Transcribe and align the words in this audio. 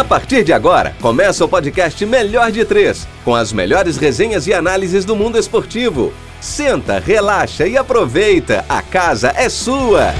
A 0.00 0.04
partir 0.04 0.42
de 0.42 0.50
agora, 0.50 0.96
começa 0.98 1.44
o 1.44 1.48
podcast 1.48 2.06
Melhor 2.06 2.50
de 2.50 2.64
Três, 2.64 3.06
com 3.22 3.34
as 3.34 3.52
melhores 3.52 3.98
resenhas 3.98 4.46
e 4.46 4.54
análises 4.54 5.04
do 5.04 5.14
mundo 5.14 5.36
esportivo. 5.36 6.10
Senta, 6.40 6.98
relaxa 6.98 7.66
e 7.66 7.76
aproveita, 7.76 8.64
a 8.66 8.80
casa 8.80 9.30
é 9.36 9.50
sua! 9.50 10.14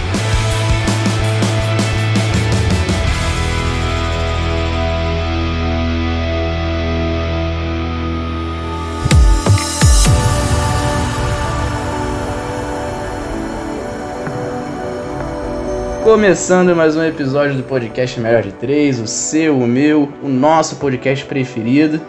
Começando 16.10 16.74
mais 16.74 16.96
um 16.96 17.05
episódio 17.05 17.56
do 17.56 17.62
podcast 17.62 18.19
Melhor 18.19 18.42
de 18.42 18.50
Três, 18.50 18.98
o 18.98 19.06
seu, 19.06 19.56
o 19.56 19.64
meu, 19.64 20.12
o 20.20 20.28
nosso 20.28 20.74
podcast 20.74 21.24
preferido. 21.24 22.00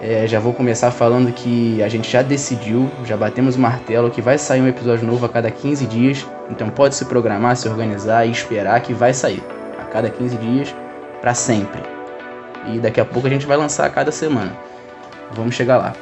É, 0.00 0.26
já 0.26 0.40
vou 0.40 0.54
começar 0.54 0.90
falando 0.90 1.30
que 1.30 1.82
a 1.82 1.86
gente 1.86 2.10
já 2.10 2.22
decidiu, 2.22 2.90
já 3.04 3.14
batemos 3.14 3.54
o 3.54 3.60
martelo 3.60 4.10
que 4.10 4.22
vai 4.22 4.38
sair 4.38 4.62
um 4.62 4.66
episódio 4.66 5.06
novo 5.06 5.26
a 5.26 5.28
cada 5.28 5.50
15 5.50 5.84
dias. 5.84 6.26
Então 6.48 6.70
pode 6.70 6.94
se 6.94 7.04
programar, 7.04 7.54
se 7.54 7.68
organizar 7.68 8.26
e 8.26 8.30
esperar 8.30 8.80
que 8.80 8.94
vai 8.94 9.12
sair 9.12 9.42
a 9.78 9.84
cada 9.84 10.08
15 10.08 10.34
dias 10.38 10.74
para 11.20 11.34
sempre. 11.34 11.82
E 12.72 12.78
daqui 12.78 13.02
a 13.02 13.04
pouco 13.04 13.28
a 13.28 13.30
gente 13.30 13.44
vai 13.44 13.58
lançar 13.58 13.84
a 13.84 13.90
cada 13.90 14.10
semana. 14.10 14.56
Vamos 15.30 15.54
chegar 15.54 15.76
lá. 15.76 15.92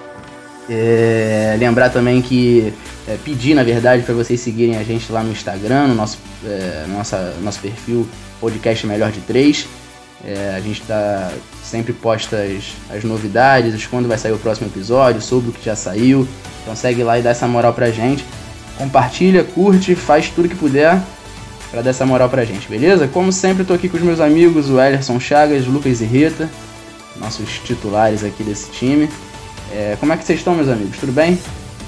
É, 0.69 1.57
lembrar 1.59 1.91
também 1.91 2.23
que 2.23 2.73
é, 3.09 3.17
pedir, 3.25 3.55
na 3.55 3.63
verdade, 3.63 4.03
para 4.03 4.15
vocês 4.15 4.41
seguirem 4.41 4.77
a 4.77 4.83
gente 4.83 5.11
lá 5.11 5.23
no 5.23 5.33
Instagram, 5.33 5.89
no 5.89 5.95
nosso, 5.95 6.19
é, 6.45 6.85
nossa, 6.89 7.35
nosso 7.43 7.61
perfil 7.61 8.07
Podcast 8.41 8.87
Melhor 8.87 9.11
de 9.11 9.21
Três. 9.21 9.67
É, 10.25 10.55
a 10.57 10.61
gente 10.61 10.83
tá, 10.83 11.33
sempre 11.65 11.93
posta 11.93 12.37
as, 12.37 12.97
as 12.97 13.05
novidades, 13.05 13.87
quando 13.87 14.07
vai 14.07 14.19
sair 14.19 14.33
o 14.33 14.39
próximo 14.39 14.69
episódio, 14.69 15.21
sobre 15.21 15.51
o 15.51 15.53
que 15.53 15.65
já 15.65 15.75
saiu. 15.75 16.29
Então 16.63 16.77
segue 16.77 17.03
lá 17.03 17.19
e 17.19 17.23
dá 17.23 17.31
essa 17.31 17.49
moral 17.49 17.73
pra 17.73 17.91
gente. 17.91 18.25
Compartilha, 18.77 19.45
curte, 19.45 19.95
faz 19.95 20.29
tudo 20.29 20.49
que 20.49 20.55
puder 20.55 21.01
para 21.71 21.83
dar 21.83 21.91
essa 21.91 22.05
moral 22.05 22.29
pra 22.29 22.45
gente, 22.45 22.69
beleza? 22.69 23.07
Como 23.09 23.33
sempre, 23.33 23.65
tô 23.65 23.73
aqui 23.73 23.89
com 23.89 23.97
os 23.97 24.03
meus 24.03 24.21
amigos, 24.21 24.69
o 24.69 24.81
Ellerson 24.81 25.21
Chagas, 25.21 25.67
Lucas 25.67 26.01
e 26.01 26.05
Rita, 26.05 26.51
nossos 27.17 27.49
titulares 27.65 28.25
aqui 28.25 28.43
desse 28.43 28.71
time. 28.71 29.09
É, 29.73 29.97
como 30.01 30.13
é 30.13 30.17
que 30.17 30.25
vocês 30.25 30.41
estão, 30.41 30.55
meus 30.55 30.69
amigos? 30.69 30.99
Tudo 30.99 31.13
bem? 31.13 31.39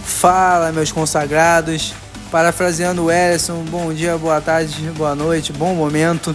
Fala, 0.05 0.71
meus 0.73 0.93
consagrados. 0.93 1.95
Parafraseando 2.31 3.05
o 3.05 3.11
Ellison, 3.11 3.63
bom 3.65 3.93
dia, 3.93 4.17
boa 4.17 4.41
tarde, 4.41 4.75
boa 4.97 5.15
noite, 5.15 5.53
bom 5.53 5.75
momento. 5.75 6.35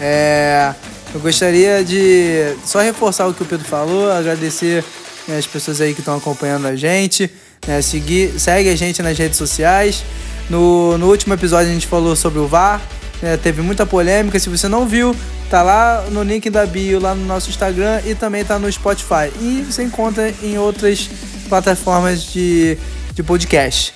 É, 0.00 0.72
eu 1.14 1.20
gostaria 1.20 1.84
de 1.84 2.56
só 2.64 2.80
reforçar 2.80 3.26
o 3.28 3.34
que 3.34 3.42
o 3.42 3.46
Pedro 3.46 3.64
falou, 3.66 4.10
agradecer 4.10 4.84
né, 5.28 5.38
as 5.38 5.46
pessoas 5.46 5.80
aí 5.80 5.94
que 5.94 6.00
estão 6.00 6.16
acompanhando 6.16 6.66
a 6.66 6.74
gente. 6.74 7.30
Né, 7.66 7.80
seguir, 7.82 8.38
segue 8.40 8.68
a 8.68 8.76
gente 8.76 9.00
nas 9.02 9.16
redes 9.16 9.38
sociais. 9.38 10.02
No, 10.50 10.98
no 10.98 11.06
último 11.08 11.34
episódio 11.34 11.70
a 11.70 11.72
gente 11.72 11.86
falou 11.86 12.16
sobre 12.16 12.40
o 12.40 12.46
VAR, 12.48 12.80
né, 13.22 13.36
teve 13.36 13.62
muita 13.62 13.86
polêmica. 13.86 14.40
Se 14.40 14.48
você 14.48 14.66
não 14.66 14.88
viu, 14.88 15.14
Tá 15.50 15.62
lá 15.62 16.04
no 16.10 16.22
link 16.22 16.50
da 16.50 16.66
bio, 16.66 17.00
lá 17.00 17.14
no 17.14 17.24
nosso 17.24 17.48
Instagram 17.48 18.02
e 18.04 18.14
também 18.14 18.44
tá 18.44 18.58
no 18.58 18.70
Spotify. 18.70 19.32
E 19.40 19.62
você 19.62 19.82
encontra 19.82 20.32
em 20.42 20.58
outras 20.58 21.08
plataformas 21.48 22.22
de, 22.22 22.76
de 23.14 23.22
podcast. 23.22 23.94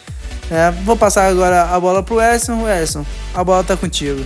É, 0.50 0.70
vou 0.70 0.96
passar 0.96 1.26
agora 1.26 1.64
a 1.64 1.78
bola 1.78 2.02
pro 2.02 2.20
Edson. 2.20 2.66
Edson, 2.68 3.04
a 3.34 3.44
bola 3.44 3.62
tá 3.62 3.76
contigo. 3.76 4.24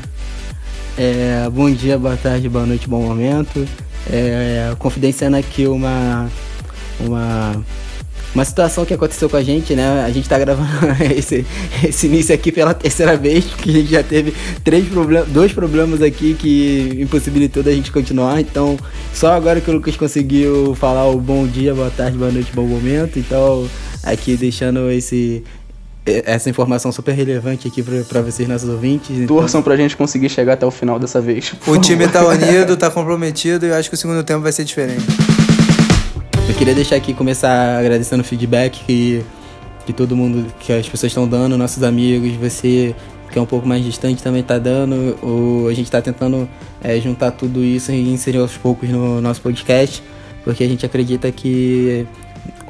É, 0.96 1.48
bom 1.50 1.70
dia, 1.70 1.98
boa 1.98 2.16
tarde, 2.16 2.48
boa 2.48 2.64
noite, 2.64 2.88
bom 2.88 3.02
momento. 3.02 3.66
É, 4.10 4.72
confidenciando 4.78 5.36
aqui 5.36 5.66
uma, 5.66 6.30
uma 7.00 7.64
uma 8.36 8.44
situação 8.44 8.84
que 8.84 8.92
aconteceu 8.92 9.30
com 9.30 9.36
a 9.38 9.42
gente, 9.42 9.74
né? 9.74 10.04
A 10.04 10.10
gente 10.10 10.28
tá 10.28 10.38
gravando 10.38 10.68
esse, 11.16 11.46
esse 11.82 12.06
início 12.06 12.34
aqui 12.34 12.52
pela 12.52 12.74
terceira 12.74 13.16
vez, 13.16 13.46
porque 13.46 13.70
a 13.70 13.72
gente 13.72 13.90
já 13.90 14.02
teve 14.02 14.34
três 14.62 14.86
problemas, 14.86 15.28
dois 15.28 15.52
problemas 15.54 16.02
aqui 16.02 16.34
que 16.34 16.98
impossibilitou 17.00 17.62
da 17.62 17.72
gente 17.72 17.90
continuar. 17.90 18.38
Então, 18.38 18.76
só 19.14 19.32
agora 19.32 19.58
que 19.58 19.70
o 19.70 19.72
Lucas 19.72 19.96
conseguiu 19.96 20.74
falar 20.74 21.06
o 21.06 21.18
bom 21.18 21.46
dia, 21.46 21.74
boa 21.74 21.90
tarde, 21.90 22.18
boa 22.18 22.30
noite, 22.30 22.52
bom 22.54 22.66
momento. 22.66 23.18
Então, 23.18 23.66
aqui 24.02 24.36
deixando 24.36 24.90
esse 24.90 25.42
essa 26.24 26.48
informação 26.48 26.92
super 26.92 27.12
relevante 27.12 27.66
aqui 27.66 27.82
para 27.82 28.20
vocês, 28.20 28.48
nossos 28.48 28.68
ouvintes. 28.68 29.10
Então... 29.10 29.38
Torçam 29.38 29.60
pra 29.60 29.76
gente 29.76 29.96
conseguir 29.96 30.28
chegar 30.28 30.52
até 30.52 30.64
o 30.64 30.70
final 30.70 31.00
dessa 31.00 31.20
vez. 31.20 31.52
O 31.66 31.76
time 31.78 32.06
tá 32.06 32.24
unido, 32.24 32.76
tá 32.76 32.88
comprometido 32.92 33.66
e 33.66 33.70
eu 33.70 33.74
acho 33.74 33.88
que 33.88 33.96
o 33.96 33.98
segundo 33.98 34.22
tempo 34.22 34.40
vai 34.40 34.52
ser 34.52 34.62
diferente. 34.62 35.04
Eu 36.48 36.54
queria 36.54 36.74
deixar 36.74 36.96
aqui 36.96 37.12
começar 37.12 37.78
agradecendo 37.78 38.22
o 38.22 38.24
feedback 38.24 38.84
que, 38.84 39.24
que 39.84 39.92
todo 39.92 40.16
mundo, 40.16 40.46
que 40.60 40.72
as 40.72 40.88
pessoas 40.88 41.10
estão 41.10 41.26
dando, 41.26 41.58
nossos 41.58 41.82
amigos, 41.82 42.32
você 42.34 42.94
que 43.30 43.38
é 43.38 43.42
um 43.42 43.46
pouco 43.46 43.66
mais 43.66 43.84
distante 43.84 44.22
também 44.22 44.40
está 44.40 44.58
dando. 44.58 45.18
O, 45.22 45.66
a 45.68 45.74
gente 45.74 45.86
está 45.86 46.00
tentando 46.00 46.48
é, 46.82 46.98
juntar 47.00 47.32
tudo 47.32 47.62
isso 47.62 47.90
e 47.92 48.12
inserir 48.12 48.38
aos 48.38 48.56
poucos 48.56 48.88
no 48.88 49.20
nosso 49.20 49.40
podcast, 49.40 50.02
porque 50.44 50.62
a 50.62 50.68
gente 50.68 50.86
acredita 50.86 51.30
que 51.32 52.06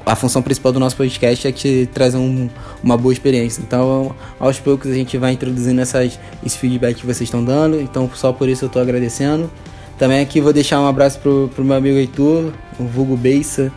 a 0.04 0.16
função 0.16 0.40
principal 0.40 0.72
do 0.72 0.80
nosso 0.80 0.96
podcast 0.96 1.46
é 1.46 1.52
te 1.52 1.88
trazer 1.92 2.16
um, 2.16 2.48
uma 2.82 2.96
boa 2.96 3.12
experiência. 3.12 3.60
Então, 3.60 4.14
aos 4.40 4.58
poucos 4.58 4.90
a 4.90 4.94
gente 4.94 5.18
vai 5.18 5.32
introduzindo 5.32 5.80
essas, 5.80 6.18
esse 6.44 6.56
feedback 6.56 6.96
que 6.96 7.06
vocês 7.06 7.22
estão 7.22 7.44
dando. 7.44 7.80
Então, 7.80 8.10
só 8.14 8.32
por 8.32 8.48
isso 8.48 8.64
eu 8.64 8.68
estou 8.68 8.80
agradecendo. 8.80 9.50
Também 9.98 10.20
aqui 10.20 10.40
vou 10.40 10.52
deixar 10.52 10.80
um 10.80 10.86
abraço 10.86 11.18
pro, 11.20 11.50
pro 11.54 11.64
meu 11.64 11.74
amigo 11.74 11.96
Heitor, 11.96 12.52
o 12.78 12.84
vulgo 12.84 13.16
Beissa, 13.16 13.72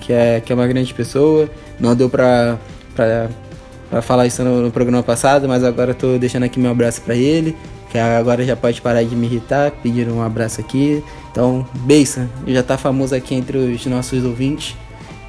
que 0.00 0.12
é, 0.12 0.40
que 0.40 0.52
é 0.52 0.54
uma 0.54 0.66
grande 0.66 0.92
pessoa. 0.94 1.50
Não 1.78 1.94
deu 1.94 2.08
pra, 2.08 2.58
pra, 2.94 3.28
pra 3.90 4.02
falar 4.02 4.26
isso 4.26 4.42
no, 4.42 4.62
no 4.62 4.70
programa 4.70 5.02
passado, 5.02 5.46
mas 5.46 5.62
agora 5.62 5.92
tô 5.92 6.16
deixando 6.16 6.44
aqui 6.44 6.58
meu 6.58 6.70
abraço 6.70 7.02
para 7.02 7.14
ele, 7.14 7.54
que 7.90 7.98
agora 7.98 8.42
já 8.42 8.56
pode 8.56 8.80
parar 8.80 9.02
de 9.02 9.14
me 9.14 9.26
irritar, 9.26 9.70
pedir 9.70 10.08
um 10.08 10.22
abraço 10.22 10.60
aqui. 10.60 11.04
Então, 11.30 11.66
Beissa, 11.80 12.28
já 12.46 12.62
tá 12.62 12.78
famoso 12.78 13.14
aqui 13.14 13.34
entre 13.34 13.58
os 13.58 13.84
nossos 13.84 14.24
ouvintes. 14.24 14.74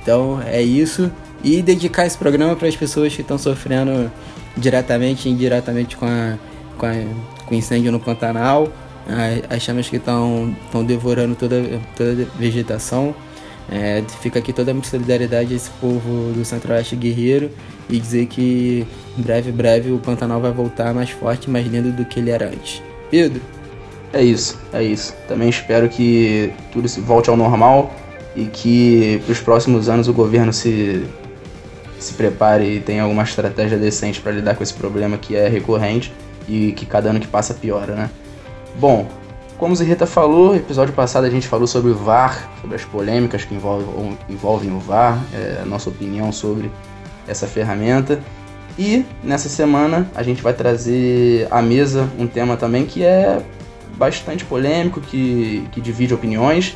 Então, 0.01 0.41
é 0.45 0.61
isso. 0.61 1.11
E 1.43 1.61
dedicar 1.61 2.05
esse 2.05 2.17
programa 2.17 2.55
para 2.55 2.69
as 2.69 2.75
pessoas 2.75 3.13
que 3.13 3.21
estão 3.21 3.37
sofrendo 3.37 4.09
diretamente 4.55 5.27
e 5.27 5.31
indiretamente 5.31 5.97
com, 5.97 6.05
a, 6.05 6.37
com, 6.77 6.85
a, 6.85 6.93
com 7.45 7.55
o 7.55 7.57
incêndio 7.57 7.91
no 7.91 7.99
Pantanal 7.99 8.71
as 9.50 9.62
chamas 9.62 9.89
que 9.89 9.97
estão 9.97 10.56
devorando 10.85 11.35
toda, 11.35 11.62
toda 11.95 12.23
a 12.23 12.38
vegetação. 12.38 13.13
É, 13.72 14.03
fica 14.22 14.39
aqui 14.39 14.51
toda 14.51 14.72
a 14.72 14.73
minha 14.73 14.84
solidariedade 14.84 15.53
a 15.53 15.56
esse 15.56 15.69
povo 15.72 16.34
do 16.34 16.44
Centro-Oeste 16.44 16.95
guerreiro 16.95 17.50
e 17.90 18.00
dizer 18.00 18.25
que 18.25 18.85
em 19.17 19.22
breve, 19.22 19.51
breve 19.51 19.91
o 19.91 19.97
Pantanal 20.00 20.41
vai 20.41 20.51
voltar 20.51 20.94
mais 20.94 21.09
forte, 21.09 21.50
mais 21.50 21.66
lindo 21.67 21.91
do 21.91 22.03
que 22.03 22.19
ele 22.19 22.31
era 22.31 22.47
antes. 22.47 22.81
Pedro? 23.09 23.41
É 24.13 24.22
isso, 24.22 24.59
é 24.73 24.84
isso. 24.84 25.16
Também 25.28 25.50
espero 25.50 25.88
que 25.88 26.51
tudo 26.72 26.88
se 26.88 27.00
volte 27.00 27.29
ao 27.29 27.38
normal 27.38 27.94
e 28.35 28.45
que 28.45 29.22
para 29.25 29.31
os 29.31 29.40
próximos 29.40 29.90
anos 29.90 30.07
o 30.07 30.13
governo 30.13 30.51
se, 30.51 31.06
se 32.00 32.13
prepare 32.13 32.78
e 32.78 32.79
tenha 32.79 33.03
alguma 33.03 33.23
estratégia 33.23 33.78
decente 33.78 34.19
para 34.19 34.31
lidar 34.31 34.56
com 34.56 34.63
esse 34.63 34.73
problema 34.73 35.17
que 35.17 35.35
é 35.35 35.47
recorrente 35.47 36.11
e 36.47 36.73
que 36.73 36.85
cada 36.85 37.09
ano 37.09 37.19
que 37.19 37.28
passa 37.28 37.53
piora, 37.53 37.95
né? 37.95 38.09
Bom, 38.75 39.07
como 39.57 39.73
o 39.73 39.75
Zirreta 39.75 40.07
falou, 40.07 40.55
episódio 40.55 40.93
passado 40.93 41.25
a 41.25 41.29
gente 41.29 41.47
falou 41.47 41.67
sobre 41.67 41.91
o 41.91 41.95
VAR, 41.95 42.49
sobre 42.61 42.75
as 42.75 42.83
polêmicas 42.83 43.45
que 43.45 43.53
envolvem, 43.53 44.17
envolvem 44.27 44.71
o 44.71 44.79
VAR, 44.79 45.23
é, 45.33 45.59
a 45.61 45.65
nossa 45.65 45.89
opinião 45.89 46.31
sobre 46.31 46.71
essa 47.27 47.45
ferramenta. 47.45 48.19
E 48.79 49.05
nessa 49.23 49.49
semana 49.49 50.09
a 50.16 50.23
gente 50.23 50.41
vai 50.41 50.53
trazer 50.53 51.47
à 51.51 51.61
mesa 51.61 52.09
um 52.17 52.25
tema 52.25 52.57
também 52.57 52.85
que 52.85 53.03
é 53.03 53.41
bastante 53.97 54.43
polêmico, 54.46 54.99
que, 54.99 55.67
que 55.72 55.79
divide 55.79 56.13
opiniões. 56.13 56.75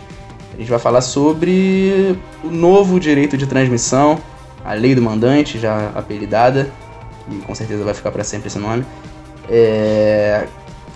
A 0.54 0.58
gente 0.58 0.70
vai 0.70 0.80
falar 0.80 1.02
sobre 1.02 2.18
o 2.44 2.50
novo 2.50 3.00
direito 3.00 3.36
de 3.36 3.48
transmissão, 3.48 4.20
a 4.64 4.74
lei 4.74 4.94
do 4.94 5.02
mandante, 5.02 5.58
já 5.58 5.92
apelidada, 5.96 6.70
e 7.32 7.38
com 7.38 7.56
certeza 7.56 7.84
vai 7.84 7.94
ficar 7.94 8.12
para 8.12 8.24
sempre 8.24 8.48
esse 8.48 8.60
nome. 8.60 8.86
É, 9.50 10.46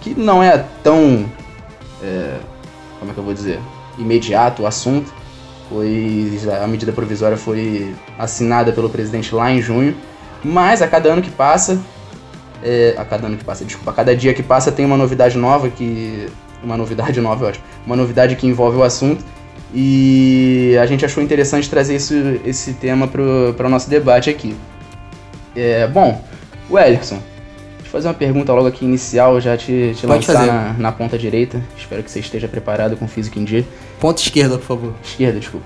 que 0.02 0.20
não 0.20 0.42
é 0.42 0.66
tão. 0.84 1.26
É, 2.02 2.38
como 3.00 3.12
é 3.12 3.14
que 3.14 3.20
eu 3.20 3.24
vou 3.24 3.34
dizer? 3.34 3.60
Imediato 3.98 4.64
o 4.64 4.68
assunto, 4.68 5.14
pois 5.70 6.48
a 6.48 6.66
medida 6.68 6.92
provisória 6.92 7.38
foi 7.38 7.94
assinada 8.18 8.72
pelo 8.72 8.90
presidente 8.90 9.34
lá 9.36 9.52
em 9.52 9.62
junho, 9.62 9.96
mas 10.44 10.82
a 10.82 10.88
cada 10.88 11.10
ano 11.12 11.22
que 11.22 11.32
passa. 11.32 11.80
É, 12.62 12.94
a 12.98 13.06
cada 13.06 13.28
ano 13.28 13.38
que 13.38 13.44
passa, 13.46 13.64
desculpa, 13.64 13.92
a 13.92 13.94
cada 13.94 14.14
dia 14.14 14.34
que 14.34 14.44
passa 14.44 14.72
tem 14.72 14.86
uma 14.86 14.98
novidade 14.98 15.38
nova 15.38 15.70
que. 15.70 16.28
Uma 16.62 16.76
novidade 16.76 17.20
nova, 17.22 17.50
acho. 17.50 17.62
Uma 17.86 17.96
novidade 17.96 18.36
que 18.36 18.48
envolve 18.48 18.78
o 18.78 18.84
assunto. 18.84 19.24
E 19.74 20.76
a 20.82 20.86
gente 20.86 21.06
achou 21.06 21.22
interessante 21.22 21.70
trazer 21.70 21.96
esse, 21.96 22.42
esse 22.44 22.74
tema 22.74 23.08
para 23.08 23.68
o 23.68 23.70
nosso 23.70 23.90
debate 23.90 24.30
aqui. 24.30 24.56
É, 25.56 25.88
bom, 25.88 26.24
o 26.70 26.78
Eu 27.90 27.94
fazer 27.94 28.08
uma 28.08 28.14
pergunta 28.14 28.54
logo 28.54 28.68
aqui 28.68 28.86
inicial, 28.86 29.42
já 29.42 29.58
te, 29.58 29.94
te 29.96 30.06
Pode 30.06 30.28
lançar 30.28 30.46
na, 30.46 30.74
na 30.74 30.92
ponta 30.92 31.18
direita. 31.18 31.60
Espero 31.76 32.04
que 32.04 32.12
você 32.12 32.20
esteja 32.20 32.48
preparado 32.48 32.96
com 32.96 33.08
física 33.08 33.40
em 33.40 33.44
dia. 33.44 33.66
Ponta 34.00 34.22
esquerda, 34.22 34.60
por 34.60 34.66
favor. 34.66 34.94
Esquerda, 35.04 35.40
desculpa. 35.40 35.66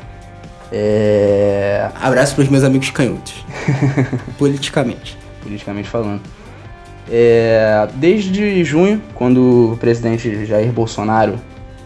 É. 0.72 1.90
Abraço 2.02 2.34
pros 2.34 2.48
meus 2.48 2.64
amigos 2.64 2.90
canhotos. 2.92 3.46
Politicamente. 4.40 5.18
politicamente 5.42 5.90
falando. 5.90 6.22
É, 7.12 7.90
desde 7.96 8.64
junho, 8.64 9.02
quando 9.14 9.74
o 9.74 9.78
presidente 9.78 10.46
Jair 10.46 10.72
Bolsonaro 10.72 11.36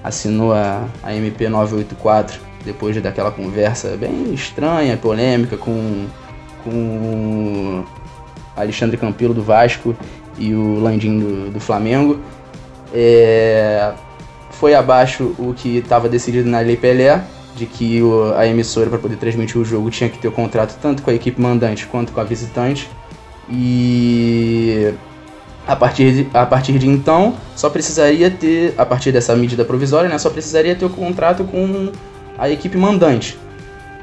assinou 0.03 0.53
a, 0.53 0.85
a 1.01 1.15
MP 1.15 1.49
984, 1.49 2.39
depois 2.63 3.01
daquela 3.01 3.31
conversa 3.31 3.97
bem 3.97 4.31
estranha, 4.35 4.95
polêmica 4.97 5.57
com, 5.57 6.05
com 6.63 6.69
o 6.69 7.85
Alexandre 8.55 8.97
Campelo 8.97 9.33
do 9.33 9.41
Vasco 9.41 9.95
e 10.37 10.53
o 10.53 10.79
Landim 10.79 11.19
do, 11.19 11.51
do 11.51 11.59
Flamengo, 11.59 12.19
é, 12.93 13.91
foi 14.51 14.73
abaixo 14.73 15.35
o 15.37 15.53
que 15.53 15.77
estava 15.77 16.07
decidido 16.09 16.49
na 16.49 16.59
Lei 16.59 16.77
Pelé, 16.77 17.21
de 17.55 17.65
que 17.65 18.01
o- 18.01 18.33
a 18.35 18.45
emissora, 18.45 18.89
para 18.89 18.99
poder 18.99 19.15
transmitir 19.17 19.57
o 19.59 19.65
jogo, 19.65 19.89
tinha 19.89 20.09
que 20.09 20.17
ter 20.19 20.27
o 20.27 20.31
contrato 20.31 20.77
tanto 20.81 21.01
com 21.01 21.09
a 21.09 21.13
equipe 21.13 21.41
mandante 21.41 21.85
quanto 21.87 22.11
com 22.11 22.19
a 22.21 22.23
visitante. 22.23 22.87
E 23.49 24.93
a 25.65 25.75
partir, 25.75 26.13
de, 26.13 26.27
a 26.33 26.45
partir 26.45 26.77
de 26.77 26.87
então, 26.87 27.35
só 27.55 27.69
precisaria 27.69 28.29
ter, 28.29 28.73
a 28.77 28.85
partir 28.85 29.11
dessa 29.11 29.35
medida 29.35 29.65
provisória, 29.65 30.09
né, 30.09 30.17
só 30.17 30.29
precisaria 30.29 30.75
ter 30.75 30.85
o 30.85 30.89
contrato 30.89 31.43
com 31.43 31.91
a 32.37 32.49
equipe 32.49 32.77
mandante. 32.77 33.37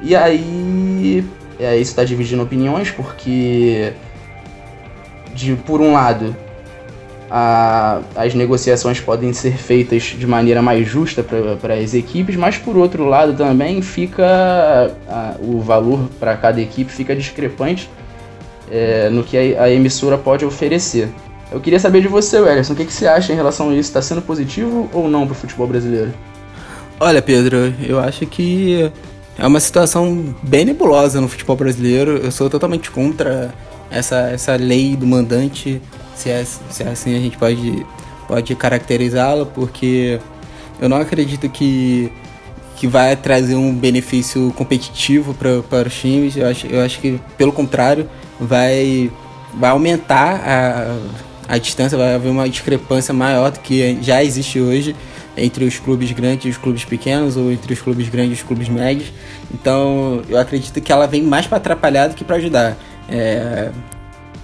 E 0.02 0.14
aí, 0.16 1.24
é, 1.58 1.76
isso 1.76 1.92
está 1.92 2.04
dividindo 2.04 2.42
opiniões, 2.42 2.90
porque, 2.90 3.92
de, 5.34 5.54
por 5.56 5.80
um 5.80 5.92
lado, 5.92 6.34
a- 7.30 8.00
as 8.14 8.34
negociações 8.34 9.00
podem 9.00 9.32
ser 9.32 9.56
feitas 9.56 10.02
de 10.04 10.26
maneira 10.26 10.62
mais 10.62 10.86
justa 10.86 11.24
para 11.60 11.74
as 11.74 11.94
equipes, 11.94 12.36
mas 12.36 12.56
por 12.56 12.76
outro 12.76 13.04
lado 13.06 13.34
também 13.34 13.82
fica 13.82 14.24
a- 15.08 15.34
o 15.40 15.60
valor 15.60 16.08
para 16.20 16.36
cada 16.36 16.60
equipe 16.60 16.90
fica 16.92 17.14
discrepante 17.16 17.90
é, 18.70 19.10
no 19.10 19.22
que 19.22 19.36
a, 19.36 19.64
a 19.64 19.70
emissora 19.70 20.16
pode 20.16 20.44
oferecer. 20.44 21.08
Eu 21.52 21.60
queria 21.60 21.78
saber 21.78 22.00
de 22.00 22.08
você, 22.08 22.40
Wellerson, 22.40 22.72
o 22.72 22.76
que, 22.76 22.84
que 22.86 22.92
você 22.92 23.06
acha 23.06 23.32
em 23.32 23.36
relação 23.36 23.70
a 23.70 23.72
isso? 23.72 23.88
Está 23.90 24.00
sendo 24.02 24.22
positivo 24.22 24.88
ou 24.92 25.08
não 25.08 25.26
para 25.26 25.32
o 25.32 25.36
futebol 25.36 25.66
brasileiro? 25.66 26.12
Olha, 26.98 27.20
Pedro, 27.20 27.72
eu 27.86 28.00
acho 28.00 28.24
que 28.26 28.90
é 29.38 29.46
uma 29.46 29.60
situação 29.60 30.34
bem 30.42 30.64
nebulosa 30.64 31.20
no 31.20 31.28
futebol 31.28 31.54
brasileiro. 31.56 32.16
Eu 32.16 32.32
sou 32.32 32.48
totalmente 32.48 32.90
contra 32.90 33.52
essa, 33.94 34.16
essa 34.30 34.56
lei 34.56 34.96
do 34.96 35.06
mandante, 35.06 35.80
se 36.16 36.28
é, 36.28 36.44
se 36.44 36.82
é 36.82 36.88
assim 36.88 37.16
a 37.16 37.20
gente 37.20 37.38
pode, 37.38 37.86
pode 38.26 38.54
caracterizá-la, 38.54 39.46
porque 39.46 40.18
eu 40.80 40.88
não 40.88 40.96
acredito 40.96 41.48
que, 41.48 42.10
que 42.76 42.86
vai 42.86 43.14
trazer 43.16 43.54
um 43.54 43.74
benefício 43.74 44.52
competitivo 44.56 45.34
para 45.34 45.86
os 45.86 45.94
times. 45.94 46.36
Eu 46.36 46.48
acho, 46.48 46.66
eu 46.66 46.82
acho 46.82 47.00
que, 47.00 47.20
pelo 47.38 47.52
contrário, 47.52 48.08
vai, 48.40 49.10
vai 49.54 49.70
aumentar 49.70 50.42
a, 50.44 51.54
a 51.54 51.58
distância, 51.58 51.96
vai 51.96 52.14
haver 52.14 52.30
uma 52.30 52.48
discrepância 52.48 53.14
maior 53.14 53.50
do 53.52 53.60
que 53.60 53.98
já 54.02 54.22
existe 54.24 54.60
hoje 54.60 54.96
entre 55.36 55.64
os 55.64 55.78
clubes 55.78 56.12
grandes 56.12 56.46
e 56.46 56.48
os 56.48 56.56
clubes 56.56 56.84
pequenos, 56.84 57.36
ou 57.36 57.50
entre 57.50 57.72
os 57.72 57.80
clubes 57.80 58.08
grandes 58.08 58.38
e 58.38 58.42
os 58.42 58.46
clubes 58.46 58.68
médios. 58.68 59.12
Então, 59.52 60.22
eu 60.28 60.38
acredito 60.38 60.80
que 60.80 60.92
ela 60.92 61.06
vem 61.06 61.22
mais 61.22 61.46
para 61.46 61.58
atrapalhar 61.58 62.08
do 62.08 62.14
que 62.14 62.24
para 62.24 62.36
ajudar. 62.36 62.76
É, 63.08 63.70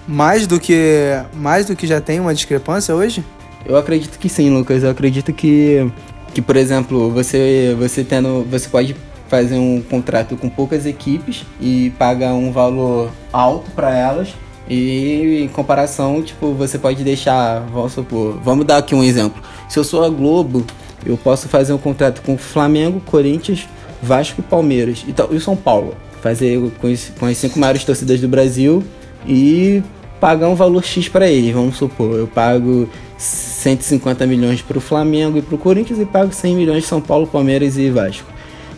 Mais 0.07 0.47
do 0.47 0.59
que 0.59 1.21
mais 1.33 1.65
do 1.65 1.75
que 1.75 1.87
já 1.87 2.01
tem 2.01 2.19
uma 2.19 2.33
discrepância 2.33 2.93
hoje? 2.93 3.23
Eu 3.65 3.77
acredito 3.77 4.17
que 4.17 4.27
sim, 4.27 4.49
Lucas. 4.49 4.83
Eu 4.83 4.89
acredito 4.89 5.31
que, 5.33 5.89
que 6.33 6.41
por 6.41 6.55
exemplo, 6.55 7.11
você, 7.11 7.75
você 7.77 8.03
tendo. 8.03 8.45
Você 8.49 8.67
pode 8.69 8.95
fazer 9.27 9.55
um 9.55 9.81
contrato 9.81 10.35
com 10.35 10.49
poucas 10.49 10.85
equipes 10.85 11.45
e 11.59 11.91
paga 11.97 12.33
um 12.33 12.51
valor 12.51 13.09
alto 13.31 13.71
para 13.71 13.95
elas. 13.95 14.33
E 14.69 15.43
em 15.43 15.47
comparação, 15.47 16.21
tipo, 16.21 16.53
você 16.53 16.77
pode 16.77 17.03
deixar, 17.03 17.61
vamos 17.71 17.93
supor, 17.93 18.39
vamos 18.43 18.65
dar 18.65 18.77
aqui 18.77 18.93
um 18.93 19.03
exemplo. 19.03 19.41
Se 19.67 19.77
eu 19.79 19.83
sou 19.83 20.03
a 20.03 20.09
Globo, 20.09 20.65
eu 21.05 21.17
posso 21.17 21.49
fazer 21.49 21.73
um 21.73 21.77
contrato 21.77 22.21
com 22.21 22.37
Flamengo, 22.37 23.01
Corinthians, 23.01 23.67
Vasco 24.01 24.41
e 24.41 24.43
Palmeiras. 24.43 25.03
Então, 25.07 25.29
e 25.31 25.39
São 25.39 25.55
Paulo. 25.55 25.95
Fazer 26.21 26.59
com, 26.79 26.87
esse- 26.89 27.11
com 27.13 27.25
as 27.25 27.37
cinco 27.37 27.59
maiores 27.59 27.83
torcidas 27.83 28.19
do 28.19 28.27
Brasil 28.27 28.83
e 29.27 29.81
pagar 30.19 30.47
um 30.49 30.55
valor 30.55 30.83
X 30.83 31.07
para 31.09 31.27
eles. 31.27 31.53
Vamos 31.53 31.77
supor, 31.77 32.15
eu 32.17 32.27
pago 32.27 32.87
150 33.17 34.25
milhões 34.27 34.61
para 34.61 34.77
o 34.77 34.81
Flamengo 34.81 35.37
e 35.37 35.41
para 35.41 35.55
o 35.55 35.57
Corinthians 35.57 35.99
e 35.99 36.05
pago 36.05 36.33
100 36.33 36.55
milhões 36.55 36.85
São 36.85 37.01
Paulo, 37.01 37.25
Palmeiras 37.27 37.77
e 37.77 37.89
Vasco. 37.89 38.27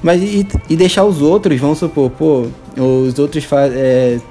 Mas 0.02 0.22
e, 0.22 0.46
e 0.70 0.76
deixar 0.76 1.04
os 1.06 1.22
outros, 1.22 1.60
vamos 1.60 1.80
supor, 1.80 2.10
pô, 2.12 2.48
os 2.78 3.18
outros 3.20 3.44
fazem. 3.46 4.22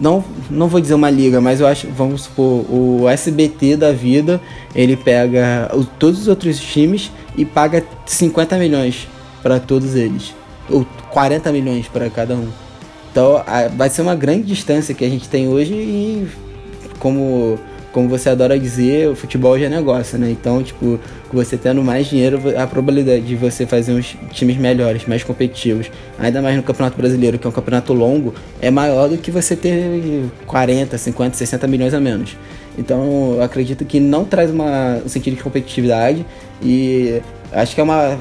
não, 0.00 0.24
não 0.50 0.66
vou 0.68 0.80
dizer 0.80 0.94
uma 0.94 1.08
liga, 1.10 1.40
mas 1.40 1.60
eu 1.60 1.66
acho, 1.68 1.86
vamos 1.88 2.22
supor, 2.22 2.64
o 2.68 3.08
SBT 3.08 3.76
da 3.76 3.92
vida, 3.92 4.40
ele 4.74 4.96
pega 4.96 5.70
o- 5.72 5.84
todos 5.84 6.20
os 6.22 6.28
outros 6.28 6.58
times 6.58 7.12
e 7.36 7.44
paga 7.44 7.84
50 8.06 8.56
milhões 8.58 9.06
para 9.42 9.60
todos 9.60 9.94
eles. 9.94 10.34
Ou 10.70 10.86
40 11.10 11.52
milhões 11.52 11.86
para 11.88 12.08
cada 12.10 12.34
um. 12.34 12.48
Então 13.10 13.36
a- 13.46 13.68
vai 13.68 13.88
ser 13.90 14.02
uma 14.02 14.14
grande 14.14 14.44
distância 14.44 14.94
que 14.94 15.04
a 15.04 15.08
gente 15.08 15.28
tem 15.28 15.48
hoje 15.48 15.74
e 15.74 16.28
como, 16.98 17.58
como 17.92 18.08
você 18.08 18.30
adora 18.30 18.58
dizer, 18.58 19.08
o 19.08 19.14
futebol 19.14 19.58
já 19.58 19.66
é 19.66 19.68
negócio, 19.68 20.18
né? 20.18 20.30
Então, 20.30 20.62
tipo, 20.62 20.98
você 21.32 21.56
tendo 21.56 21.82
mais 21.82 22.06
dinheiro, 22.06 22.40
a 22.58 22.66
probabilidade 22.66 23.20
de 23.22 23.36
você 23.36 23.66
fazer 23.66 23.92
uns 23.92 24.16
times 24.32 24.56
melhores, 24.56 25.06
mais 25.06 25.22
competitivos, 25.22 25.90
ainda 26.18 26.40
mais 26.40 26.56
no 26.56 26.62
Campeonato 26.62 26.96
Brasileiro, 26.96 27.38
que 27.38 27.46
é 27.46 27.50
um 27.50 27.52
campeonato 27.52 27.92
longo, 27.92 28.34
é 28.60 28.70
maior 28.70 29.08
do 29.08 29.18
que 29.18 29.30
você 29.30 29.54
ter 29.54 30.24
40, 30.46 30.96
50, 30.96 31.36
60 31.36 31.66
milhões 31.66 31.92
a 31.94 32.00
menos. 32.00 32.36
Então, 32.76 33.34
eu 33.36 33.42
acredito 33.42 33.84
que 33.84 34.00
não 34.00 34.24
traz 34.24 34.50
uma, 34.50 35.00
um 35.04 35.08
sentido 35.08 35.36
de 35.36 35.42
competitividade 35.42 36.24
e 36.62 37.20
acho 37.52 37.74
que 37.74 37.80
é 37.80 37.84
uma 37.84 38.18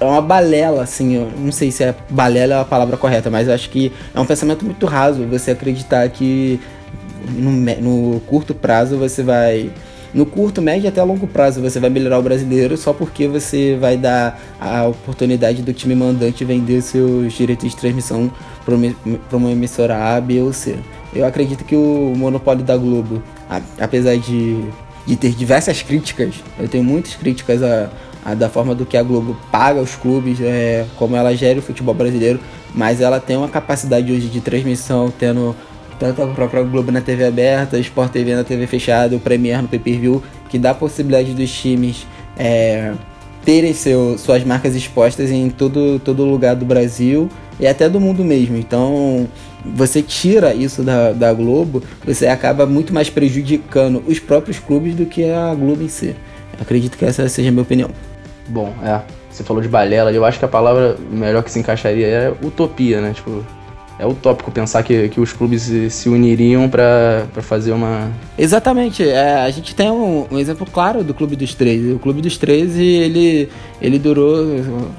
é 0.00 0.04
uma 0.04 0.22
balela, 0.22 0.82
assim, 0.82 1.14
eu 1.14 1.30
não 1.36 1.52
sei 1.52 1.70
se 1.70 1.84
é 1.84 1.94
balela 2.08 2.54
é 2.54 2.60
a 2.60 2.64
palavra 2.64 2.96
correta, 2.96 3.28
mas 3.30 3.46
eu 3.46 3.54
acho 3.54 3.68
que 3.68 3.92
é 4.14 4.18
um 4.18 4.24
pensamento 4.24 4.64
muito 4.64 4.86
raso 4.86 5.26
você 5.26 5.50
acreditar 5.50 6.08
que 6.08 6.58
no, 7.28 7.50
no 7.52 8.20
curto 8.20 8.54
prazo 8.54 8.96
você 8.96 9.22
vai. 9.22 9.70
No 10.12 10.26
curto, 10.26 10.60
médio 10.60 10.86
e 10.86 10.88
até 10.88 11.00
longo 11.04 11.24
prazo 11.24 11.60
você 11.60 11.78
vai 11.78 11.88
melhorar 11.88 12.18
o 12.18 12.22
brasileiro 12.22 12.76
só 12.76 12.92
porque 12.92 13.28
você 13.28 13.76
vai 13.80 13.96
dar 13.96 14.40
a 14.58 14.84
oportunidade 14.88 15.62
do 15.62 15.72
time 15.72 15.94
mandante 15.94 16.44
vender 16.44 16.82
seus 16.82 17.32
direitos 17.34 17.70
de 17.70 17.76
transmissão 17.76 18.28
para 18.64 19.36
uma 19.36 19.52
emissora 19.52 20.16
A, 20.16 20.20
B 20.20 20.40
ou 20.40 20.52
C. 20.52 20.74
Eu 21.14 21.24
acredito 21.24 21.64
que 21.64 21.76
o 21.76 22.12
monopólio 22.16 22.64
da 22.64 22.76
Globo, 22.76 23.22
apesar 23.78 24.16
de, 24.16 24.64
de 25.06 25.14
ter 25.14 25.30
diversas 25.30 25.80
críticas, 25.80 26.34
eu 26.58 26.66
tenho 26.66 26.82
muitas 26.82 27.14
críticas 27.14 27.62
a 27.62 27.88
da 28.34 28.48
forma 28.48 28.74
do 28.74 28.84
que 28.84 28.96
a 28.96 29.02
Globo 29.02 29.36
paga 29.50 29.80
os 29.80 29.94
clubes, 29.94 30.40
é, 30.40 30.86
como 30.96 31.16
ela 31.16 31.34
gera 31.34 31.58
o 31.58 31.62
futebol 31.62 31.94
brasileiro, 31.94 32.40
mas 32.74 33.00
ela 33.00 33.20
tem 33.20 33.36
uma 33.36 33.48
capacidade 33.48 34.12
hoje 34.12 34.28
de 34.28 34.40
transmissão, 34.40 35.12
tendo 35.16 35.54
tanto 35.98 36.22
a 36.22 36.26
própria 36.28 36.62
Globo 36.62 36.90
na 36.90 37.00
TV 37.00 37.26
aberta, 37.26 37.78
Sport 37.78 38.10
TV 38.10 38.34
na 38.34 38.42
TV 38.42 38.66
fechada, 38.66 39.14
o 39.14 39.20
Premier 39.20 39.60
no 39.60 39.68
pay-per-view, 39.68 40.22
que 40.48 40.58
dá 40.58 40.70
a 40.70 40.74
possibilidade 40.74 41.34
dos 41.34 41.50
times 41.50 42.06
é, 42.38 42.92
terem 43.44 43.74
seu, 43.74 44.16
suas 44.18 44.42
marcas 44.44 44.74
expostas 44.74 45.30
em 45.30 45.50
todo, 45.50 45.98
todo 45.98 46.24
lugar 46.24 46.56
do 46.56 46.64
Brasil 46.64 47.28
e 47.58 47.66
até 47.66 47.88
do 47.88 48.00
mundo 48.00 48.24
mesmo. 48.24 48.56
Então, 48.56 49.28
você 49.64 50.02
tira 50.02 50.54
isso 50.54 50.82
da, 50.82 51.12
da 51.12 51.32
Globo, 51.32 51.82
você 52.04 52.26
acaba 52.26 52.64
muito 52.64 52.94
mais 52.94 53.10
prejudicando 53.10 54.02
os 54.06 54.18
próprios 54.18 54.58
clubes 54.58 54.94
do 54.94 55.04
que 55.04 55.24
a 55.30 55.54
Globo 55.54 55.82
em 55.82 55.88
si. 55.88 56.16
Acredito 56.58 56.96
que 56.96 57.04
essa 57.04 57.28
seja 57.28 57.48
a 57.48 57.52
minha 57.52 57.62
opinião. 57.62 57.90
Bom, 58.50 58.74
é. 58.82 59.00
Você 59.30 59.44
falou 59.44 59.62
de 59.62 59.68
balela, 59.68 60.12
eu 60.12 60.24
acho 60.24 60.38
que 60.38 60.44
a 60.44 60.48
palavra 60.48 60.96
melhor 61.10 61.42
que 61.42 61.50
se 61.50 61.58
encaixaria 61.58 62.06
é 62.06 62.34
utopia, 62.42 63.00
né? 63.00 63.12
Tipo, 63.14 63.44
é 63.96 64.06
utópico 64.06 64.50
pensar 64.50 64.82
que, 64.82 65.08
que 65.08 65.20
os 65.20 65.32
clubes 65.32 65.70
se, 65.90 66.08
uniriam 66.08 66.68
pra 66.68 67.26
fazer 67.42 67.70
uma. 67.70 68.10
Exatamente, 68.36 69.06
é, 69.06 69.34
a 69.34 69.50
gente 69.50 69.74
tem 69.74 69.90
um, 69.90 70.26
um 70.30 70.38
exemplo 70.38 70.66
claro 70.70 71.04
do 71.04 71.14
Clube 71.14 71.36
dos 71.36 71.54
13. 71.54 71.92
O 71.92 71.98
Clube 71.98 72.20
dos 72.20 72.36
13, 72.36 72.82
ele, 72.82 73.48
ele 73.80 73.98
durou 73.98 74.46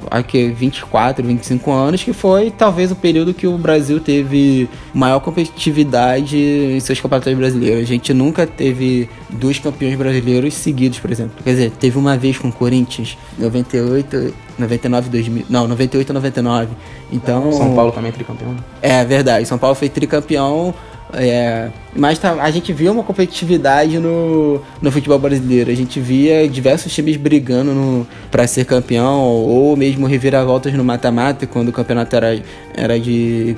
aqui, 0.10 0.50
24, 0.50 1.26
25 1.26 1.72
anos, 1.72 2.04
que 2.04 2.14
foi 2.14 2.52
talvez 2.52 2.92
o 2.92 2.96
período 2.96 3.34
que 3.34 3.46
o 3.48 3.58
Brasil 3.58 4.00
teve 4.00 4.70
maior 4.94 5.20
competitividade 5.20 6.38
em 6.38 6.80
seus 6.80 7.00
campeonatos 7.00 7.34
brasileiros. 7.34 7.84
A 7.84 7.86
gente 7.86 8.14
nunca 8.14 8.48
teve 8.48 9.10
dois 9.30 9.60
campeões 9.60 9.96
brasileiros 9.96 10.54
seguidos, 10.54 11.00
por 11.00 11.12
exemplo. 11.12 11.36
Quer 11.44 11.52
dizer, 11.52 11.72
teve 11.72 11.98
uma 11.98 12.18
vez 12.18 12.38
com 12.38 12.50
o 12.50 12.52
Corinthians, 12.52 13.18
98, 13.38 14.34
99, 14.58 15.10
2000. 15.10 15.46
Não, 15.50 15.68
98, 15.68 16.14
99. 16.14 16.68
Então. 17.12 17.52
São 17.52 17.76
Paulo 17.76 17.92
também 17.92 18.10
é 18.10 18.14
tricampeão. 18.14 18.52
né? 18.54 18.60
É 18.82 19.06
verdade, 19.06 19.48
São 19.48 19.58
Paulo 19.58 19.76
foi 19.76 19.90
tricampeão 19.90 20.74
É, 21.14 21.70
mas 21.96 22.18
tá, 22.20 22.34
a 22.42 22.50
gente 22.50 22.72
via 22.72 22.92
uma 22.92 23.04
competitividade 23.04 24.00
no, 24.00 24.62
no 24.82 24.92
futebol 24.92 25.20
brasileiro. 25.20 25.70
A 25.70 25.76
gente 25.76 26.00
via 26.00 26.48
diversos 26.48 26.94
times 26.94 27.18
brigando 27.18 28.08
para 28.30 28.48
ser 28.48 28.66
campeão, 28.66 29.20
ou 29.20 29.76
mesmo 29.76 30.08
reviravoltas 30.08 30.74
no 30.74 30.84
mata-mata, 30.84 31.46
quando 31.46 31.70
o 31.70 31.72
campeonato 31.72 32.16
era, 32.16 32.42
era 32.74 33.00
de 33.00 33.56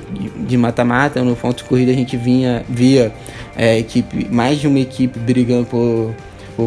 mata-mata. 0.58 1.22
No 1.22 1.36
ponto 1.36 1.58
de 1.58 1.64
corrida 1.64 1.92
a 1.92 1.94
gente 1.94 2.16
vinha, 2.16 2.64
via 2.68 3.12
é, 3.56 3.78
equipe, 3.78 4.28
mais 4.30 4.60
de 4.60 4.66
uma 4.66 4.80
equipe 4.80 5.18
brigando 5.18 5.66
por 5.66 6.14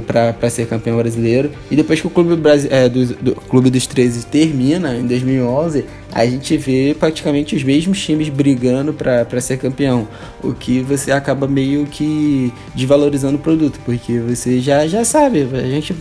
para 0.05 0.49
ser 0.49 0.67
campeão 0.67 0.97
brasileiro. 0.97 1.51
E 1.69 1.75
depois 1.75 2.01
que 2.01 2.07
o 2.07 2.09
Clube, 2.09 2.41
é, 2.69 2.89
do, 2.89 3.05
do, 3.15 3.35
Clube 3.35 3.69
dos 3.69 3.87
13 3.87 4.25
termina, 4.25 4.95
em 4.95 5.05
2011, 5.05 5.85
a 6.11 6.25
gente 6.25 6.57
vê 6.57 6.95
praticamente 6.99 7.55
os 7.55 7.63
mesmos 7.63 8.03
times 8.03 8.29
brigando 8.29 8.93
para 8.93 9.41
ser 9.41 9.57
campeão. 9.57 10.07
O 10.43 10.53
que 10.53 10.81
você 10.81 11.11
acaba 11.11 11.47
meio 11.47 11.85
que 11.85 12.53
desvalorizando 12.75 13.37
o 13.37 13.39
produto, 13.39 13.79
porque 13.85 14.19
você 14.19 14.59
já, 14.59 14.87
já 14.87 15.03
sabe, 15.05 15.47
a 15.53 15.67
gente. 15.67 15.95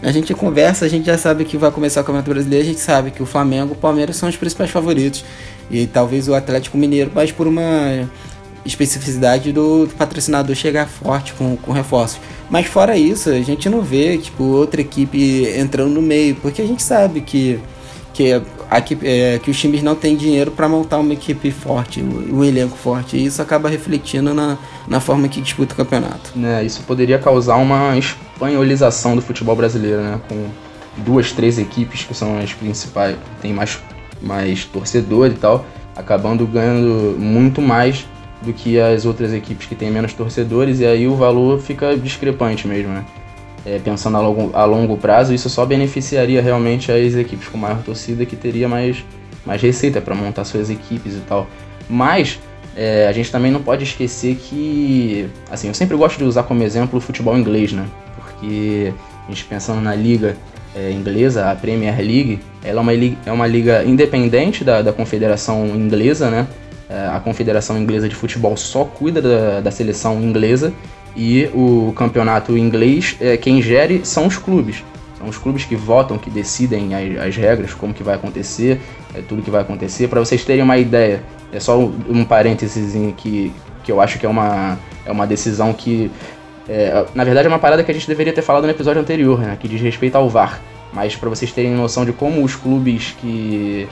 A 0.00 0.12
gente 0.12 0.32
conversa, 0.32 0.84
a 0.84 0.88
gente 0.88 1.06
já 1.06 1.18
sabe 1.18 1.44
que 1.44 1.56
vai 1.56 1.72
começar 1.72 2.02
o 2.02 2.04
Campeonato 2.04 2.30
Brasileiro, 2.30 2.64
a 2.64 2.68
gente 2.68 2.78
sabe 2.78 3.10
que 3.10 3.20
o 3.20 3.26
Flamengo 3.26 3.70
e 3.70 3.72
o 3.72 3.74
Palmeiras 3.74 4.14
são 4.14 4.28
os 4.28 4.36
principais 4.36 4.70
favoritos. 4.70 5.24
E 5.68 5.88
talvez 5.88 6.28
o 6.28 6.34
Atlético 6.34 6.78
Mineiro, 6.78 7.10
mas 7.12 7.32
por 7.32 7.48
uma 7.48 8.08
especificidade 8.64 9.52
do, 9.52 9.88
patrocinador 9.96 10.54
chegar 10.54 10.86
forte 10.86 11.32
com, 11.34 11.56
com 11.56 11.72
reforços. 11.72 12.20
Mas 12.50 12.66
fora 12.66 12.96
isso, 12.96 13.30
a 13.30 13.40
gente 13.40 13.68
não 13.68 13.82
vê 13.82 14.18
tipo, 14.18 14.44
outra 14.44 14.80
equipe 14.80 15.46
entrando 15.56 15.90
no 15.90 16.02
meio, 16.02 16.34
porque 16.36 16.62
a 16.62 16.66
gente 16.66 16.82
sabe 16.82 17.20
que, 17.20 17.60
que, 18.12 18.32
a, 18.32 18.42
é, 19.02 19.38
que 19.38 19.50
os 19.50 19.58
times 19.58 19.82
não 19.82 19.94
têm 19.94 20.16
dinheiro 20.16 20.50
para 20.50 20.68
montar 20.68 20.98
uma 20.98 21.12
equipe 21.12 21.50
forte, 21.50 22.02
um 22.02 22.42
elenco 22.42 22.76
forte. 22.76 23.16
E 23.16 23.26
isso 23.26 23.42
acaba 23.42 23.68
refletindo 23.68 24.32
na, 24.32 24.58
na 24.86 25.00
forma 25.00 25.28
que 25.28 25.40
disputa 25.40 25.74
o 25.74 25.76
campeonato. 25.76 26.32
É, 26.42 26.64
isso 26.64 26.82
poderia 26.82 27.18
causar 27.18 27.56
uma 27.56 27.96
espanholização 27.96 29.14
do 29.14 29.22
futebol 29.22 29.54
brasileiro, 29.54 30.00
né? 30.00 30.20
Com 30.28 30.46
duas, 31.04 31.32
três 31.32 31.58
equipes 31.58 32.04
que 32.04 32.14
são 32.14 32.38
as 32.38 32.52
principais, 32.52 33.16
tem 33.40 33.52
mais, 33.52 33.78
mais 34.20 34.64
torcedor 34.64 35.28
e 35.28 35.34
tal, 35.34 35.64
acabando 35.94 36.46
ganhando 36.46 37.16
muito 37.18 37.60
mais 37.60 38.06
do 38.42 38.52
que 38.52 38.78
as 38.78 39.04
outras 39.04 39.32
equipes 39.32 39.66
que 39.66 39.74
têm 39.74 39.90
menos 39.90 40.12
torcedores, 40.12 40.80
e 40.80 40.86
aí 40.86 41.06
o 41.06 41.14
valor 41.14 41.60
fica 41.60 41.96
discrepante 41.96 42.66
mesmo, 42.66 42.92
né? 42.92 43.04
É, 43.66 43.78
pensando 43.78 44.16
a 44.16 44.20
longo, 44.20 44.50
a 44.56 44.64
longo 44.64 44.96
prazo, 44.96 45.34
isso 45.34 45.50
só 45.50 45.66
beneficiaria 45.66 46.40
realmente 46.40 46.90
as 46.92 47.14
equipes 47.14 47.48
com 47.48 47.58
maior 47.58 47.82
torcida 47.82 48.24
que 48.24 48.36
teria 48.36 48.68
mais, 48.68 49.04
mais 49.44 49.60
receita 49.60 50.00
para 50.00 50.14
montar 50.14 50.44
suas 50.44 50.70
equipes 50.70 51.14
e 51.14 51.20
tal. 51.28 51.46
Mas 51.88 52.38
é, 52.76 53.08
a 53.08 53.12
gente 53.12 53.30
também 53.30 53.50
não 53.50 53.60
pode 53.60 53.82
esquecer 53.82 54.36
que, 54.36 55.28
assim, 55.50 55.66
eu 55.66 55.74
sempre 55.74 55.96
gosto 55.96 56.18
de 56.18 56.24
usar 56.24 56.44
como 56.44 56.62
exemplo 56.62 56.98
o 56.98 57.00
futebol 57.00 57.36
inglês, 57.36 57.72
né? 57.72 57.84
Porque 58.14 58.92
a 59.26 59.30
gente 59.30 59.44
pensando 59.44 59.80
na 59.80 59.94
liga 59.94 60.36
é, 60.76 60.92
inglesa, 60.92 61.50
a 61.50 61.56
Premier 61.56 61.96
League, 61.98 62.38
ela 62.62 62.80
é 62.80 62.82
uma, 62.82 62.92
é 63.26 63.32
uma 63.32 63.46
liga 63.46 63.82
independente 63.84 64.62
da, 64.62 64.80
da 64.80 64.92
confederação 64.92 65.66
inglesa, 65.66 66.30
né? 66.30 66.46
É, 66.88 67.06
a 67.06 67.20
Confederação 67.20 67.76
Inglesa 67.78 68.08
de 68.08 68.14
Futebol 68.14 68.56
só 68.56 68.84
cuida 68.84 69.20
da, 69.20 69.60
da 69.60 69.70
seleção 69.70 70.20
inglesa 70.22 70.72
e 71.14 71.50
o 71.52 71.92
campeonato 71.94 72.56
inglês, 72.56 73.16
é, 73.20 73.36
quem 73.36 73.60
gere 73.60 74.04
são 74.04 74.26
os 74.26 74.38
clubes. 74.38 74.84
São 75.18 75.28
os 75.28 75.36
clubes 75.36 75.64
que 75.64 75.74
votam, 75.74 76.16
que 76.16 76.30
decidem 76.30 76.94
as, 76.94 77.28
as 77.28 77.36
regras, 77.36 77.74
como 77.74 77.92
que 77.92 78.02
vai 78.02 78.14
acontecer, 78.14 78.80
é, 79.14 79.20
tudo 79.20 79.42
que 79.42 79.50
vai 79.50 79.62
acontecer. 79.62 80.08
Para 80.08 80.20
vocês 80.20 80.44
terem 80.44 80.62
uma 80.62 80.78
ideia, 80.78 81.22
é 81.52 81.58
só 81.58 81.78
um, 81.78 82.24
parênteses 82.24 82.94
que, 83.16 83.52
que 83.82 83.90
eu 83.90 84.00
acho 84.00 84.18
que 84.18 84.24
é 84.24 84.28
uma, 84.28 84.78
é 85.04 85.10
uma 85.10 85.26
decisão 85.26 85.72
que, 85.72 86.10
é, 86.68 87.04
na 87.14 87.24
verdade, 87.24 87.46
é 87.46 87.50
uma 87.50 87.58
parada 87.58 87.82
que 87.82 87.90
a 87.90 87.94
gente 87.94 88.06
deveria 88.06 88.32
ter 88.32 88.42
falado 88.42 88.64
no 88.64 88.70
episódio 88.70 89.02
anterior, 89.02 89.40
né, 89.40 89.58
que 89.60 89.66
diz 89.66 89.80
respeito 89.80 90.16
ao 90.16 90.28
VAR. 90.28 90.60
Mas 90.92 91.16
para 91.16 91.28
vocês 91.28 91.52
terem 91.52 91.72
noção 91.72 92.04
de 92.04 92.12
como 92.12 92.42
os 92.42 92.54
clubes 92.54 93.14
que 93.20 93.88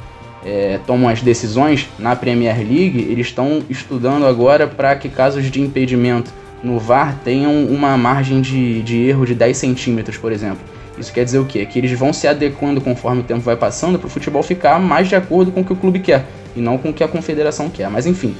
é, 0.47 0.79
tomam 0.87 1.09
as 1.09 1.21
decisões 1.21 1.89
na 1.99 2.15
Premier 2.15 2.57
League, 2.57 3.09
eles 3.11 3.27
estão 3.27 3.63
estudando 3.69 4.25
agora 4.25 4.69
para 4.69 4.95
que 4.95 5.09
casos 5.09 5.51
de 5.51 5.61
impedimento 5.61 6.33
no 6.63 6.79
VAR 6.79 7.19
tenham 7.25 7.65
uma 7.65 7.97
margem 7.99 8.41
de, 8.41 8.81
de 8.83 9.09
erro 9.09 9.27
de 9.27 9.35
10 9.35 9.57
centímetros, 9.57 10.17
por 10.17 10.31
exemplo. 10.31 10.61
Isso 10.97 11.13
quer 11.13 11.25
dizer 11.25 11.39
o 11.39 11.45
quê? 11.45 11.67
Que 11.67 11.79
eles 11.79 11.93
vão 11.99 12.13
se 12.13 12.29
adequando 12.29 12.81
conforme 12.81 13.21
o 13.21 13.25
tempo 13.25 13.41
vai 13.41 13.57
passando 13.57 13.99
para 13.99 14.07
o 14.07 14.11
futebol 14.11 14.43
ficar 14.43 14.79
mais 14.79 15.09
de 15.09 15.17
acordo 15.17 15.51
com 15.51 15.61
o 15.61 15.65
que 15.65 15.73
o 15.73 15.77
clube 15.77 15.99
quer 15.99 16.25
e 16.55 16.61
não 16.61 16.79
com 16.79 16.91
o 16.91 16.93
que 16.93 17.03
a 17.03 17.09
confederação 17.09 17.69
quer. 17.69 17.91
Mas 17.91 18.07
enfim, 18.07 18.35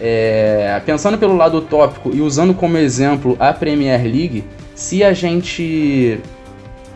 é, 0.00 0.80
pensando 0.84 1.18
pelo 1.18 1.36
lado 1.36 1.58
utópico 1.58 2.10
e 2.12 2.20
usando 2.20 2.54
como 2.54 2.78
exemplo 2.78 3.36
a 3.38 3.52
Premier 3.52 4.02
League, 4.02 4.44
se 4.74 5.04
a 5.04 5.12
gente 5.12 6.18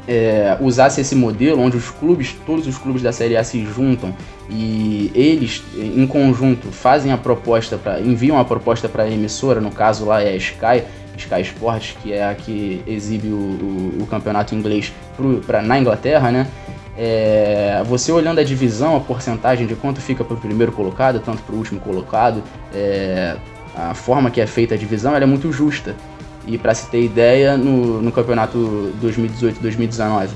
é, 0.07 0.57
usasse 0.61 1.01
esse 1.01 1.15
modelo 1.15 1.61
onde 1.61 1.77
os 1.77 1.91
clubes, 1.91 2.35
todos 2.45 2.67
os 2.67 2.77
clubes 2.77 3.03
da 3.03 3.13
Série 3.13 3.37
A 3.37 3.45
se 3.45 3.65
juntam 3.65 4.15
e 4.51 5.11
eles 5.15 5.63
em 5.77 6.07
conjunto 6.07 6.71
fazem 6.71 7.13
a 7.13 7.17
proposta 7.17 7.79
para 7.79 8.01
enviam 8.01 8.39
a 8.39 8.45
proposta 8.45 8.89
para 8.89 9.05
a 9.05 9.11
emissora, 9.11 9.61
no 9.61 9.71
caso 9.71 10.05
lá 10.05 10.23
é 10.23 10.31
a 10.31 10.37
Sky, 10.37 10.83
Sky 11.17 11.41
Sports, 11.43 11.97
que 12.03 12.13
é 12.13 12.29
a 12.29 12.35
que 12.35 12.83
exibe 12.87 13.29
o, 13.29 13.37
o, 13.37 14.03
o 14.03 14.07
campeonato 14.07 14.55
inglês 14.55 14.93
pro, 15.17 15.41
pra, 15.41 15.63
na 15.63 15.79
Inglaterra, 15.79 16.31
né? 16.31 16.47
É, 16.97 17.83
você 17.87 18.13
olhando 18.13 18.39
a 18.39 18.45
divisão, 18.45 18.97
a 18.97 19.01
porcentagem 19.01 19.67
de 19.67 19.75
quanto 19.75 20.01
fica 20.01 20.23
para 20.23 20.35
o 20.37 20.41
primeiro 20.41 20.71
colocado, 20.71 21.21
tanto 21.21 21.43
para 21.43 21.55
o 21.55 21.59
último 21.59 21.81
colocado, 21.81 22.43
é, 22.73 23.37
a 23.75 23.95
forma 23.95 24.31
que 24.31 24.41
é 24.41 24.47
feita 24.47 24.75
a 24.75 24.79
divisão 24.79 25.17
é 25.17 25.27
muito 25.27 25.51
justa. 25.51 25.97
E 26.47 26.59
para 26.59 26.75
se 26.75 26.91
ter 26.91 27.03
ideia, 27.03 27.57
no, 27.57 28.03
no 28.03 28.13
campeonato 28.13 28.93
2018-2019, 29.03 30.29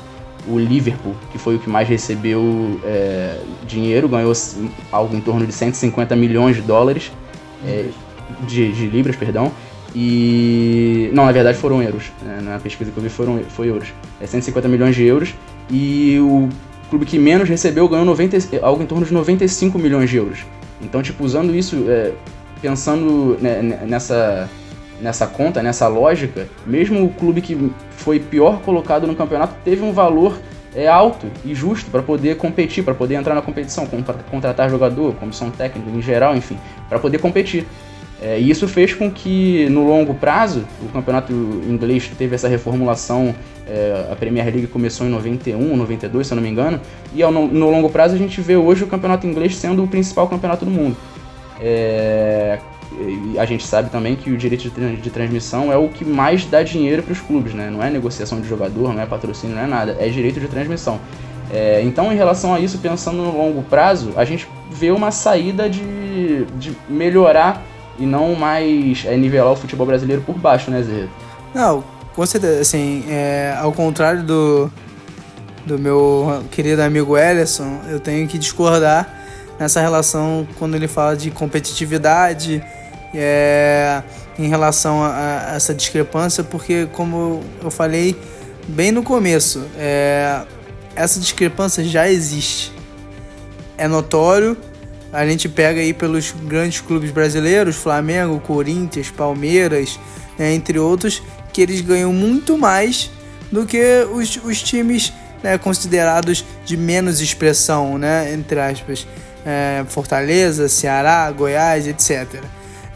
o 0.46 0.58
Liverpool, 0.58 1.14
que 1.30 1.38
foi 1.38 1.56
o 1.56 1.58
que 1.58 1.68
mais 1.68 1.88
recebeu 1.88 2.80
é, 2.84 3.38
dinheiro, 3.66 4.08
ganhou 4.08 4.32
algo 4.90 5.14
em 5.14 5.20
torno 5.20 5.46
de 5.46 5.52
150 5.52 6.16
milhões 6.16 6.56
de 6.56 6.62
dólares, 6.62 7.12
é, 7.66 7.86
de, 8.46 8.72
de, 8.72 8.86
libras, 8.86 9.16
perdão. 9.16 9.52
E. 9.94 11.10
Não, 11.12 11.24
na 11.24 11.32
verdade 11.32 11.58
foram 11.58 11.82
euros. 11.82 12.10
Né? 12.22 12.40
Na 12.42 12.58
pesquisa 12.58 12.90
que 12.90 12.96
eu 12.96 13.02
vi 13.02 13.08
foram, 13.08 13.42
foi 13.48 13.68
euros. 13.68 13.88
É 14.20 14.26
150 14.26 14.68
milhões 14.68 14.94
de 14.94 15.04
euros. 15.04 15.34
E 15.70 16.18
o 16.20 16.48
clube 16.88 17.04
que 17.04 17.18
menos 17.18 17.48
recebeu 17.48 17.88
ganhou 17.88 18.04
90, 18.04 18.38
algo 18.62 18.82
em 18.82 18.86
torno 18.86 19.04
de 19.04 19.12
95 19.12 19.78
milhões 19.78 20.08
de 20.08 20.16
euros. 20.16 20.40
Então, 20.80 21.02
tipo, 21.02 21.24
usando 21.24 21.54
isso, 21.54 21.84
é, 21.88 22.12
pensando 22.62 23.36
né, 23.40 23.84
nessa 23.86 24.48
nessa 25.00 25.26
conta, 25.26 25.62
nessa 25.62 25.86
lógica, 25.88 26.48
mesmo 26.66 27.04
o 27.04 27.10
clube 27.10 27.40
que 27.40 27.70
foi 27.90 28.18
pior 28.18 28.60
colocado 28.60 29.06
no 29.06 29.14
campeonato 29.14 29.54
teve 29.64 29.82
um 29.82 29.92
valor 29.92 30.38
é, 30.74 30.86
alto 30.86 31.26
e 31.44 31.54
justo 31.54 31.90
para 31.90 32.02
poder 32.02 32.36
competir, 32.36 32.84
para 32.84 32.94
poder 32.94 33.14
entrar 33.14 33.34
na 33.34 33.42
competição, 33.42 33.86
contratar 34.30 34.70
jogador, 34.70 35.14
comissão 35.14 35.50
técnica 35.50 35.90
em 35.90 36.02
geral, 36.02 36.36
enfim, 36.36 36.58
para 36.88 36.98
poder 36.98 37.18
competir. 37.18 37.66
É, 38.20 38.38
e 38.38 38.50
isso 38.50 38.66
fez 38.66 38.94
com 38.94 39.10
que, 39.10 39.68
no 39.68 39.86
longo 39.86 40.12
prazo, 40.12 40.64
o 40.82 40.88
campeonato 40.88 41.32
inglês 41.32 42.10
teve 42.18 42.34
essa 42.34 42.48
reformulação. 42.48 43.34
É, 43.66 44.08
a 44.10 44.16
Premier 44.16 44.46
League 44.46 44.66
começou 44.66 45.06
em 45.06 45.10
91, 45.10 45.76
92, 45.76 46.26
se 46.26 46.32
eu 46.32 46.36
não 46.36 46.42
me 46.42 46.48
engano. 46.48 46.80
E 47.14 47.22
ao, 47.22 47.30
no, 47.30 47.46
no, 47.46 47.70
longo 47.70 47.88
prazo, 47.88 48.14
a 48.14 48.18
gente 48.18 48.40
vê 48.40 48.56
hoje 48.56 48.82
o 48.82 48.88
campeonato 48.88 49.26
inglês 49.26 49.56
sendo 49.56 49.84
o 49.84 49.86
principal 49.86 50.26
campeonato 50.26 50.64
do 50.64 50.70
mundo. 50.70 50.96
É, 51.60 52.58
a 53.38 53.44
gente 53.44 53.66
sabe 53.66 53.90
também 53.90 54.16
que 54.16 54.30
o 54.30 54.36
direito 54.36 54.68
de, 54.68 54.96
de 54.96 55.10
transmissão 55.10 55.72
é 55.72 55.76
o 55.76 55.88
que 55.88 56.04
mais 56.04 56.44
dá 56.44 56.62
dinheiro 56.62 57.02
para 57.02 57.12
os 57.12 57.20
clubes, 57.20 57.54
né? 57.54 57.70
Não 57.70 57.82
é 57.82 57.90
negociação 57.90 58.40
de 58.40 58.48
jogador, 58.48 58.92
não 58.92 59.00
é 59.00 59.06
patrocínio, 59.06 59.56
não 59.56 59.62
é 59.62 59.66
nada, 59.66 59.96
é 59.98 60.08
direito 60.08 60.40
de 60.40 60.48
transmissão. 60.48 61.00
É, 61.50 61.80
então, 61.82 62.12
em 62.12 62.16
relação 62.16 62.52
a 62.54 62.60
isso, 62.60 62.78
pensando 62.78 63.18
no 63.18 63.36
longo 63.36 63.62
prazo, 63.62 64.12
a 64.16 64.24
gente 64.24 64.48
vê 64.70 64.90
uma 64.90 65.10
saída 65.10 65.68
de, 65.68 66.44
de 66.56 66.76
melhorar 66.88 67.62
e 67.98 68.04
não 68.04 68.34
mais 68.34 69.04
é, 69.06 69.16
nivelar 69.16 69.52
o 69.52 69.56
futebol 69.56 69.86
brasileiro 69.86 70.22
por 70.22 70.36
baixo, 70.36 70.70
né, 70.70 70.82
Zé? 70.82 71.08
Não, 71.54 71.82
com 72.14 72.26
certeza. 72.26 72.60
Assim, 72.60 73.04
é, 73.08 73.56
ao 73.58 73.72
contrário 73.72 74.22
do, 74.22 74.70
do 75.64 75.78
meu 75.78 76.42
querido 76.50 76.82
amigo 76.82 77.16
Ellison, 77.16 77.80
eu 77.88 77.98
tenho 77.98 78.28
que 78.28 78.38
discordar 78.38 79.08
nessa 79.58 79.80
relação 79.80 80.46
quando 80.58 80.76
ele 80.76 80.86
fala 80.86 81.16
de 81.16 81.30
competitividade 81.30 82.62
é, 83.14 84.02
em 84.38 84.48
relação 84.48 85.02
a, 85.02 85.50
a, 85.52 85.56
essa 85.56 85.74
discrepância, 85.74 86.44
porque, 86.44 86.86
como 86.92 87.42
eu 87.62 87.70
falei 87.70 88.16
bem 88.66 88.92
no 88.92 89.02
começo, 89.02 89.64
é, 89.76 90.42
essa 90.94 91.18
discrepância 91.18 91.82
já 91.84 92.08
existe. 92.08 92.72
É 93.76 93.86
notório, 93.86 94.56
a 95.12 95.26
gente 95.26 95.48
pega 95.48 95.80
aí 95.80 95.94
pelos 95.94 96.32
grandes 96.32 96.80
clubes 96.80 97.10
brasileiros, 97.10 97.76
Flamengo, 97.76 98.40
Corinthians, 98.40 99.10
Palmeiras, 99.10 99.98
né, 100.38 100.52
entre 100.52 100.78
outros, 100.78 101.22
que 101.52 101.62
eles 101.62 101.80
ganham 101.80 102.12
muito 102.12 102.58
mais 102.58 103.10
do 103.50 103.64
que 103.64 104.06
os, 104.12 104.36
os 104.44 104.62
times 104.62 105.12
né, 105.42 105.56
considerados 105.56 106.44
de 106.64 106.76
menos 106.76 107.20
expressão, 107.20 107.96
né, 107.96 108.32
entre 108.34 108.60
aspas, 108.60 109.06
é, 109.46 109.84
Fortaleza, 109.88 110.68
Ceará, 110.68 111.30
Goiás, 111.30 111.86
etc. 111.86 112.42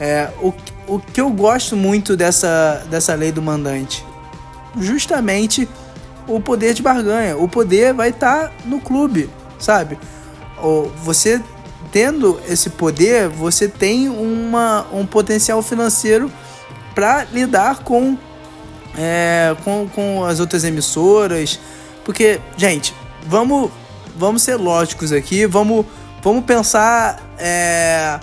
É, 0.04 0.30
o, 0.40 0.52
o 0.88 0.98
que 0.98 1.20
eu 1.20 1.30
gosto 1.30 1.76
muito 1.76 2.16
dessa, 2.16 2.84
dessa 2.90 3.14
lei 3.14 3.30
do 3.30 3.40
mandante? 3.40 4.04
Justamente 4.76 5.68
o 6.26 6.40
poder 6.40 6.74
de 6.74 6.82
barganha. 6.82 7.36
O 7.36 7.46
poder 7.46 7.94
vai 7.94 8.08
estar 8.08 8.48
tá 8.48 8.52
no 8.64 8.80
clube, 8.80 9.30
sabe? 9.60 9.96
Você 11.04 11.40
tendo 11.92 12.40
esse 12.48 12.70
poder, 12.70 13.28
você 13.28 13.68
tem 13.68 14.08
uma, 14.08 14.88
um 14.92 15.06
potencial 15.06 15.62
financeiro 15.62 16.32
para 16.96 17.22
lidar 17.32 17.84
com, 17.84 18.18
é, 18.98 19.54
com, 19.62 19.88
com 19.88 20.24
as 20.24 20.40
outras 20.40 20.64
emissoras. 20.64 21.60
Porque, 22.04 22.40
gente, 22.56 22.92
vamos, 23.24 23.70
vamos 24.16 24.42
ser 24.42 24.56
lógicos 24.56 25.12
aqui, 25.12 25.46
vamos, 25.46 25.86
vamos 26.20 26.44
pensar 26.44 27.22
é, 27.38 28.18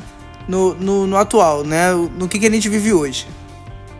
no, 0.49 0.73
no, 0.73 1.05
no, 1.05 1.15
atual, 1.15 1.63
né? 1.63 1.91
No 2.17 2.27
que, 2.27 2.39
que 2.39 2.47
a 2.47 2.51
gente 2.51 2.67
vive 2.67 2.91
hoje. 2.91 3.27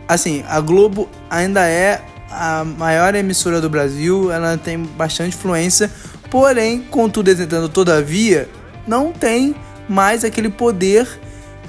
Assim, 0.08 0.42
a 0.48 0.60
Globo 0.60 1.08
ainda 1.30 1.64
é 1.64 2.02
a 2.28 2.64
maior 2.64 3.14
emissora 3.14 3.60
do 3.60 3.70
Brasil, 3.70 4.32
ela 4.32 4.58
tem 4.58 4.82
bastante 4.82 5.36
influência, 5.36 5.88
porém, 6.28 6.80
contudo, 6.82 7.34
tentando 7.34 7.68
todavia, 7.68 8.48
não 8.86 9.12
tem 9.12 9.54
mais 9.88 10.24
aquele 10.24 10.48
poder 10.48 11.06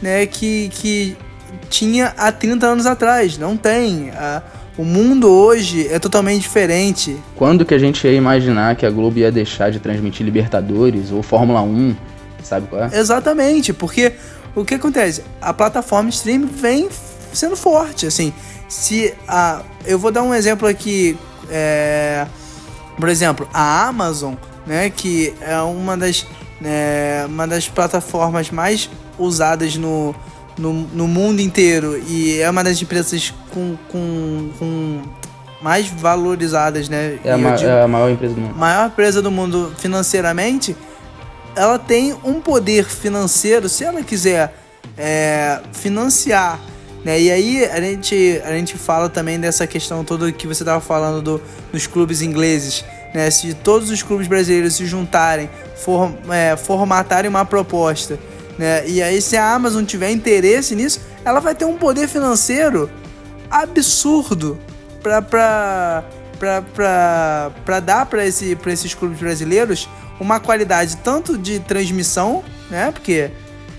né, 0.02 0.26
que, 0.26 0.70
que 0.70 1.16
tinha 1.70 2.14
há 2.18 2.32
30 2.32 2.66
anos 2.66 2.86
atrás. 2.88 3.38
Não 3.38 3.56
tem. 3.56 4.10
A, 4.12 4.42
o 4.78 4.84
mundo 4.84 5.30
hoje 5.30 5.88
é 5.90 6.00
totalmente 6.00 6.42
diferente. 6.42 7.16
Quando 7.36 7.66
que 7.66 7.74
a 7.74 7.78
gente 7.78 8.08
ia 8.08 8.14
imaginar 8.14 8.76
que 8.76 8.86
a 8.86 8.90
Globo 8.90 9.20
ia 9.20 9.32
deixar 9.32 9.70
de 9.70 9.80
transmitir 9.80 10.26
Libertadores 10.26 11.12
ou 11.12 11.22
Fórmula 11.22 11.62
1? 11.62 11.96
Sabe 12.42 12.68
qual 12.68 12.84
é? 12.86 12.98
Exatamente, 12.98 13.74
porque 13.74 14.14
o 14.56 14.66
que 14.66 14.76
acontece? 14.76 15.24
A 15.42 15.54
plataforma 15.54 16.10
stream 16.10 16.46
vem 16.48 16.90
sendo 17.34 17.56
forte, 17.56 18.06
assim. 18.06 18.34
Se 18.68 19.14
a, 19.28 19.62
eu 19.86 19.98
vou 19.98 20.12
dar 20.12 20.24
um 20.24 20.34
exemplo 20.34 20.68
aqui, 20.68 21.18
é, 21.50 22.26
por 22.98 23.10
exemplo, 23.10 23.48
a 23.54 23.88
Amazon, 23.88 24.36
né, 24.66 24.90
que 24.90 25.34
é 25.42 25.60
uma 25.62 25.98
das, 25.98 26.26
é, 26.64 27.26
uma 27.28 27.48
das 27.48 27.68
plataformas 27.68 28.50
mais 28.50 28.90
usadas 29.18 29.76
no, 29.76 30.16
no, 30.58 30.74
no, 30.74 31.08
mundo 31.08 31.42
inteiro 31.42 32.02
e 32.08 32.40
é 32.40 32.50
uma 32.50 32.64
das 32.64 32.82
empresas 32.82 33.34
com, 33.52 33.78
com, 33.90 34.50
com 34.58 35.02
mais 35.62 35.88
valorizadas, 35.88 36.90
né? 36.90 37.20
É 37.24 37.32
a, 37.32 37.38
ma 37.38 37.52
digo, 37.56 37.70
é 37.70 37.84
a 37.84 37.88
maior 37.88 38.10
empresa 38.10 38.34
do 38.34 38.42
mundo. 38.42 38.56
Maior 38.56 38.88
empresa 38.88 39.22
do 39.22 39.32
mundo 39.32 39.74
financeiramente 39.78 40.76
ela 41.56 41.78
tem 41.78 42.14
um 42.24 42.40
poder 42.42 42.86
financeiro, 42.86 43.68
se 43.68 43.84
ela 43.84 44.02
quiser 44.04 44.54
é, 44.98 45.60
financiar, 45.74 46.60
né? 47.04 47.20
E 47.20 47.32
aí 47.32 47.66
a 47.66 47.82
gente, 47.82 48.42
a 48.44 48.52
gente 48.52 48.78
fala 48.78 49.10
também 49.10 49.40
dessa 49.40 49.66
questão 49.66 50.04
toda 50.04 50.32
que 50.32 50.48
você 50.48 50.64
estava 50.64 50.80
falando 50.80 51.22
do, 51.22 51.42
dos 51.72 51.88
clubes 51.88 52.22
ingleses, 52.22 52.86
né? 53.14 53.30
Se 53.30 53.54
todos 53.54 53.90
os 53.90 54.04
clubes 54.04 54.28
brasileiros 54.28 54.76
se 54.76 54.86
juntarem, 54.86 55.50
for, 55.76 56.12
é, 56.30 56.56
formatarem 56.56 57.30
uma 57.30 57.46
proposta, 57.46 58.20
né? 58.58 58.88
E 58.88 59.02
aí 59.02 59.22
se 59.22 59.36
a 59.36 59.54
Amazon 59.54 59.84
tiver 59.84 60.12
interesse 60.12 60.76
nisso, 60.76 61.02
ela 61.26 61.40
vai 61.40 61.56
ter 61.56 61.66
um 61.66 61.78
poder 61.78 62.08
financeiro 62.08 62.90
absurdo 63.50 64.58
para 65.02 66.04
para 67.66 67.80
dar 67.80 68.08
para 68.08 68.26
esse, 68.26 68.58
esses 68.66 68.96
clubes 68.96 69.20
brasileiros 69.20 69.88
uma 70.22 70.40
qualidade 70.40 70.98
tanto 70.98 71.36
de 71.36 71.60
transmissão, 71.60 72.44
né? 72.70 72.92
Porque 72.92 73.32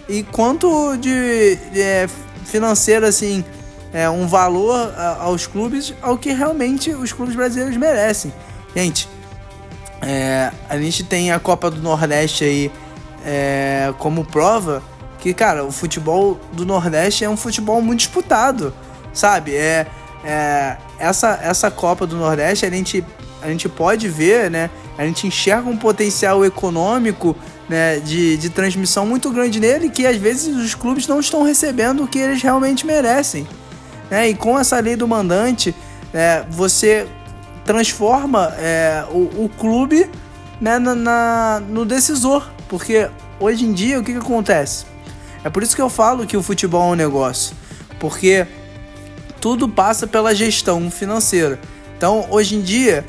e 0.08 0.25
quanto 0.25 0.96
de, 0.96 1.54
de 1.72 1.80
é, 1.80 2.08
financeiro 2.44 3.06
assim, 3.06 3.44
é, 3.92 4.11
um 4.11 4.26
valor 4.26 4.92
a, 4.96 5.22
aos 5.22 5.46
clubes 5.46 5.94
ao 6.02 6.18
que 6.18 6.32
realmente 6.32 6.90
os 6.90 7.12
clubes 7.12 7.37
brasileiros 7.37 7.76
merecem. 7.76 8.35
Gente, 8.74 9.09
é, 10.00 10.50
a 10.68 10.76
gente 10.76 11.05
tem 11.05 11.31
a 11.31 11.38
Copa 11.38 11.70
do 11.70 11.81
Nordeste 11.81 12.42
aí 12.42 12.72
é, 13.24 13.94
como 13.98 14.24
prova 14.24 14.83
que, 15.20 15.33
cara, 15.33 15.64
o 15.64 15.70
futebol 15.70 16.40
do 16.52 16.66
Nordeste 16.66 17.24
é 17.24 17.31
um 17.31 17.37
futebol 17.37 17.81
muito 17.81 18.00
disputado, 18.00 18.74
sabe? 19.12 19.55
É, 19.55 19.87
é 20.24 20.76
essa, 20.98 21.38
essa 21.40 21.70
Copa 21.70 22.05
do 22.05 22.16
Nordeste 22.16 22.66
a 22.66 22.70
gente, 22.70 23.05
a 23.42 23.48
gente 23.48 23.68
pode 23.68 24.09
ver, 24.09 24.50
né? 24.50 24.70
A 24.96 25.05
gente 25.05 25.26
enxerga 25.26 25.68
um 25.68 25.76
potencial 25.76 26.44
econômico 26.44 27.37
né, 27.68 27.98
de, 28.00 28.37
de 28.37 28.50
transmissão 28.50 29.07
muito 29.07 29.31
grande 29.31 29.59
nele 29.59 29.88
que 29.88 30.07
às 30.07 30.16
vezes 30.16 30.55
os 30.57 30.74
clubes 30.74 31.07
não 31.07 31.20
estão 31.20 31.42
recebendo 31.42 32.05
o 32.05 32.09
que 32.09 32.18
eles 32.18 32.42
realmente 32.42 32.87
merecem. 32.87 33.46
Né? 34.11 34.28
E 34.28 34.35
com 34.35 34.59
essa 34.59 34.78
lei 34.78 34.94
do 34.94 35.09
mandante, 35.09 35.74
é, 36.12 36.44
você 36.50 37.07
transforma 37.64 38.52
é, 38.59 39.05
o, 39.11 39.44
o, 39.44 39.50
clube 39.59 40.11
né, 40.61 40.78
na, 40.78 40.94
na, 40.94 41.62
no 41.66 41.85
decisor. 41.85 42.50
Porque 42.68 43.09
hoje 43.40 43.64
em 43.64 43.72
dia 43.72 43.98
o 43.98 44.05
que, 44.05 44.12
que 44.12 44.18
acontece? 44.18 44.85
É 45.42 45.50
por 45.50 45.62
isso 45.62 45.74
que 45.74 45.83
eu 45.83 45.88
falo 45.88 46.26
que 46.26 46.37
o 46.37 46.42
futebol 46.42 46.90
é 46.90 46.92
um 46.92 46.94
negócio. 46.94 47.57
Porque 47.98 48.46
tudo 49.40 49.68
passa 49.68 50.07
pela 50.07 50.35
gestão 50.35 50.90
financeira. 50.90 51.59
Então, 51.96 52.26
hoje 52.31 52.57
em 52.57 52.61
dia, 52.61 53.05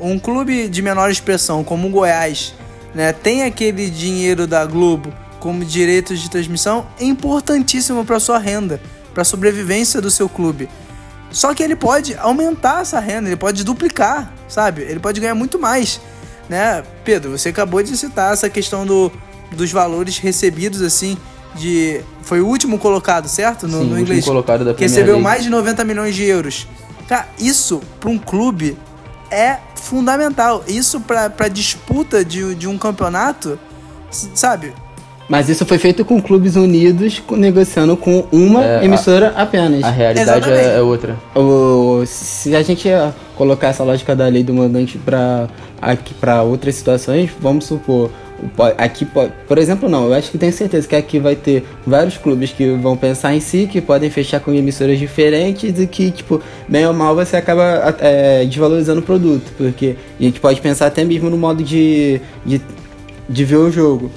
um 0.00 0.18
clube 0.18 0.68
de 0.68 0.82
menor 0.82 1.10
expressão 1.10 1.62
como 1.62 1.88
o 1.88 1.90
Goiás 1.90 2.54
né, 2.94 3.12
tem 3.12 3.44
aquele 3.44 3.88
dinheiro 3.88 4.46
da 4.46 4.64
Globo 4.64 5.12
como 5.38 5.64
direitos 5.64 6.20
de 6.20 6.30
transmissão, 6.30 6.86
é 7.00 7.04
importantíssimo 7.04 8.04
para 8.04 8.20
sua 8.20 8.38
renda, 8.38 8.80
para 9.14 9.22
a 9.22 9.24
sobrevivência 9.24 10.00
do 10.00 10.10
seu 10.10 10.28
clube. 10.28 10.68
Só 11.30 11.54
que 11.54 11.62
ele 11.62 11.74
pode 11.74 12.14
aumentar 12.16 12.82
essa 12.82 13.00
renda, 13.00 13.28
ele 13.28 13.36
pode 13.36 13.64
duplicar, 13.64 14.32
sabe? 14.48 14.82
Ele 14.82 15.00
pode 15.00 15.18
ganhar 15.18 15.34
muito 15.34 15.58
mais, 15.58 16.00
né? 16.48 16.82
Pedro, 17.04 17.30
você 17.38 17.48
acabou 17.48 17.82
de 17.82 17.96
citar 17.96 18.32
essa 18.32 18.50
questão 18.50 18.84
do, 18.84 19.10
dos 19.52 19.72
valores 19.72 20.18
recebidos 20.18 20.82
assim 20.82 21.16
de 21.54 22.00
foi 22.22 22.40
o 22.40 22.46
último 22.46 22.78
colocado, 22.78 23.26
certo? 23.28 23.66
No, 23.66 23.80
Sim, 23.80 23.90
no 23.90 23.98
inglês. 23.98 24.24
colocado 24.24 24.64
da 24.64 24.74
que 24.74 24.82
recebeu 24.82 25.14
League. 25.14 25.22
mais 25.22 25.42
de 25.42 25.50
90 25.50 25.84
milhões 25.84 26.14
de 26.14 26.24
euros. 26.24 26.66
Cara, 27.08 27.28
isso 27.38 27.80
para 27.98 28.10
um 28.10 28.18
clube 28.18 28.76
é 29.30 29.58
fundamental. 29.74 30.64
Isso 30.66 31.00
para 31.00 31.48
disputa 31.48 32.24
de, 32.24 32.54
de 32.54 32.66
um 32.66 32.76
campeonato, 32.76 33.58
sabe? 34.10 34.72
Mas 35.30 35.48
isso 35.48 35.64
foi 35.64 35.78
feito 35.78 36.04
com 36.04 36.20
clubes 36.20 36.56
unidos 36.56 37.22
negociando 37.30 37.96
com 37.96 38.26
uma 38.32 38.64
é, 38.64 38.84
emissora 38.84 39.32
a, 39.36 39.42
apenas. 39.42 39.84
A 39.84 39.90
realidade 39.90 40.50
é, 40.50 40.78
é, 40.78 40.82
outra. 40.82 41.16
O, 41.36 42.02
se 42.04 42.56
a 42.56 42.62
gente 42.62 42.88
colocar 43.36 43.68
essa 43.68 43.84
lógica 43.84 44.16
da 44.16 44.26
lei 44.26 44.42
do 44.42 44.52
mandante 44.52 44.98
para 44.98 46.42
outras 46.42 46.74
situações, 46.74 47.30
vamos 47.40 47.66
supor, 47.66 48.10
aqui 48.78 49.06
por 49.46 49.58
exemplo 49.58 49.88
não 49.88 50.06
eu 50.06 50.14
acho 50.14 50.30
que 50.30 50.38
tenho 50.38 50.52
certeza 50.52 50.88
que 50.88 50.96
aqui 50.96 51.18
vai 51.18 51.36
ter 51.36 51.64
vários 51.86 52.16
clubes 52.16 52.50
que 52.50 52.70
vão 52.70 52.96
pensar 52.96 53.34
em 53.34 53.40
si 53.40 53.68
que 53.70 53.80
podem 53.80 54.10
fechar 54.10 54.40
com 54.40 54.52
emissoras 54.52 54.98
diferentes 54.98 55.78
e 55.78 55.86
que 55.86 56.10
tipo 56.10 56.40
bem 56.68 56.86
ou 56.86 56.92
mal 56.92 57.14
você 57.14 57.36
acaba 57.36 57.94
é, 58.00 58.44
desvalorizando 58.44 59.00
o 59.00 59.02
produto 59.02 59.52
porque 59.56 59.96
a 60.18 60.22
gente 60.22 60.40
pode 60.40 60.60
pensar 60.60 60.86
até 60.86 61.04
mesmo 61.04 61.28
no 61.28 61.36
modo 61.36 61.62
de, 61.62 62.20
de, 62.44 62.60
de 63.28 63.44
ver 63.44 63.56
o 63.56 63.70
jogo. 63.70 64.10